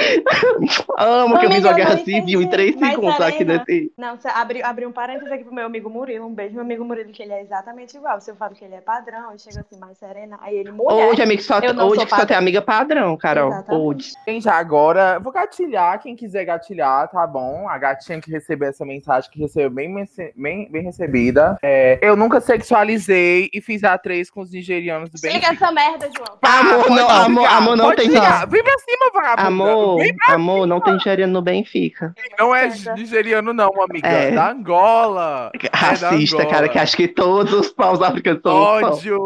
[0.98, 3.92] Amo que eu fiz uma guerra não civil em três segundos aqui nesse.
[3.96, 6.26] Não, você abriu abri um parênteses aqui pro meu amigo Murilo.
[6.26, 8.20] Um beijo, meu amigo Murilo, que ele é exatamente igual.
[8.20, 10.38] Se eu falo que ele é padrão, eu chego assim, mais serena.
[10.42, 11.08] Aí ele mulher.
[11.08, 13.48] Hoje, amigo, só, não hoje que só tem amiga padrão, Carol.
[13.48, 13.82] Exatamente.
[13.82, 14.12] Hoje.
[14.26, 16.00] Gente, agora, vou gatilhar.
[16.00, 17.68] Quem quiser gatilhar, tá bom?
[17.68, 19.92] A gatinha que recebeu essa mensagem, que recebeu bem,
[20.36, 21.58] bem, bem recebida.
[21.62, 25.34] É, eu nunca sexualizei e fiz a três com os nigerianos do bem.
[25.34, 26.38] Liga essa merda, João.
[26.42, 28.46] Amor, não, amor, amor, não tem não.
[28.48, 29.46] Vem pra cima, vagabundo.
[29.46, 29.89] Amor,
[30.24, 32.14] Pra amor, não tem nigeriano no Benfica.
[32.38, 34.08] Não é nigeriano, não, amiga.
[34.08, 34.30] É.
[34.32, 35.50] Da Angola.
[35.72, 36.50] Racista, Angola.
[36.50, 38.54] cara, que acha que todos os paus africanos são.
[38.54, 39.18] Ódio.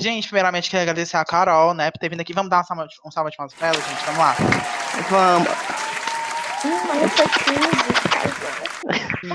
[0.00, 2.32] Gente, primeiramente queria agradecer a Carol, né, por ter vindo aqui.
[2.32, 4.04] Vamos dar salva, um salva de palmas pra ela, gente.
[4.04, 4.34] Vamos lá.
[5.10, 5.48] Vamos.
[6.64, 7.87] Hum, mas eu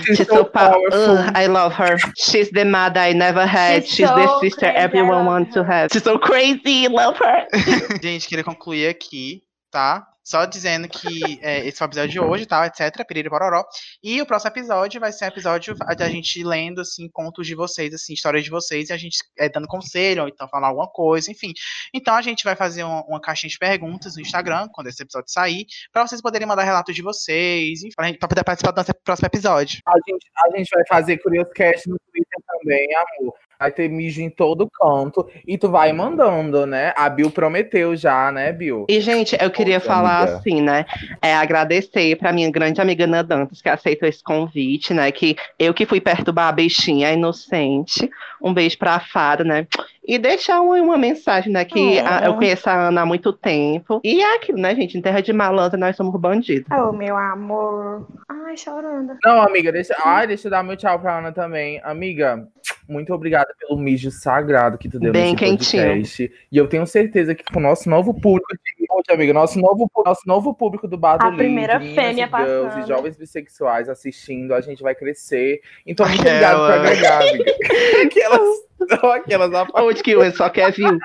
[0.05, 1.17] She's so powerful.
[1.17, 1.97] Ugh, I love her.
[2.17, 3.85] She's the mother I never had.
[3.85, 5.91] She's She's, the so sister crazy, everyone wants to have.
[5.91, 6.87] She's so crazy.
[6.87, 7.47] Love her.
[8.01, 10.07] Gente, queria concluir aqui, tá?
[10.23, 12.65] Só dizendo que é, esse foi o episódio de hoje, tá?
[12.65, 13.05] Etc.
[13.05, 13.65] Piriri Pororó.
[14.01, 17.93] E o próximo episódio vai ser um episódio da gente lendo, assim, contos de vocês,
[17.93, 21.31] assim, histórias de vocês, e a gente é, dando conselho, ou então falar alguma coisa,
[21.31, 21.51] enfim.
[21.93, 25.31] Então a gente vai fazer uma, uma caixinha de perguntas no Instagram, quando esse episódio
[25.31, 28.77] sair, pra vocês poderem mandar relatos de vocês, enfim, pra, gente, pra poder participar do
[28.77, 29.79] nosso próximo episódio.
[29.85, 33.33] A gente, a gente vai fazer Curioscast no Twitter também, amor.
[33.59, 35.27] Vai ter mijo em todo canto.
[35.47, 36.93] E tu vai mandando, né?
[36.95, 38.85] A Bill prometeu já, né, Bill?
[38.89, 40.37] E, gente, eu queria falar amiga.
[40.37, 40.85] assim, né?
[41.21, 45.11] É agradecer pra minha grande amiga Ana Dantas, que aceitou esse convite, né?
[45.11, 48.09] Que eu que fui perturbar a bichinha inocente.
[48.41, 49.67] Um beijo pra fada, né?
[50.05, 51.63] E deixar uma, uma mensagem, né?
[51.63, 54.01] Que a- eu conheço a Ana há muito tempo.
[54.03, 54.97] E é aquilo, né, gente?
[54.97, 56.67] Em terra de malandra, nós somos bandidos.
[56.71, 58.05] Oh, meu amor.
[58.29, 59.13] Ai, chorando.
[59.23, 59.95] Não, amiga, deixa.
[60.03, 61.79] Ai, deixa eu dar meu tchau pra Ana também.
[61.83, 62.45] Amiga,
[62.87, 65.83] muito obrigada pelo mijo sagrado que tu deu Bem nesse quentinho.
[65.83, 66.31] podcast.
[66.51, 69.89] E eu tenho certeza que com o nosso novo público de hoje, amiga, nosso novo,
[70.05, 72.79] nosso novo público do Bar do A primeira fêmea passando.
[72.83, 75.61] e jovens bissexuais assistindo, a gente vai crescer.
[75.87, 76.57] Então, muito Aquela.
[76.57, 77.51] obrigado por agregar, amiga.
[78.05, 78.39] Aquelas.
[78.41, 80.97] Não, aquelas Hoje que o Enzo só quer view.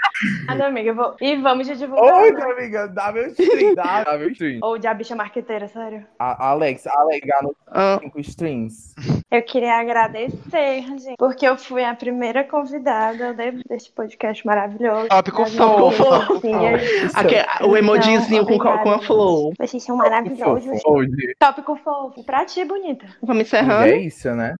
[0.48, 1.14] Ah, não, amiga, eu vou...
[1.20, 2.22] E vamos de divulgar.
[2.22, 2.42] Oi, né?
[2.42, 4.58] amiga, dá meu stream, dá, dá meu stream.
[4.62, 6.04] Ou de a bicha marqueteira, sério.
[6.18, 8.94] A- Alex, alegar nos Ah, cinco streams.
[9.30, 15.08] Eu queria agradecer, gente, porque eu fui a primeira convidada de- deste podcast maravilhoso.
[15.08, 16.32] Tópico Maravilhoso, fofo.
[16.34, 16.54] assim,
[17.14, 19.52] aque- o emojizinho com, obrigada, com a flor.
[19.58, 20.80] Vocês são maravilhosos.
[21.38, 22.24] Tópico fofo.
[22.24, 23.06] Pra ti, bonita.
[23.22, 23.94] Vamos É encerrando.
[23.96, 24.56] isso, né?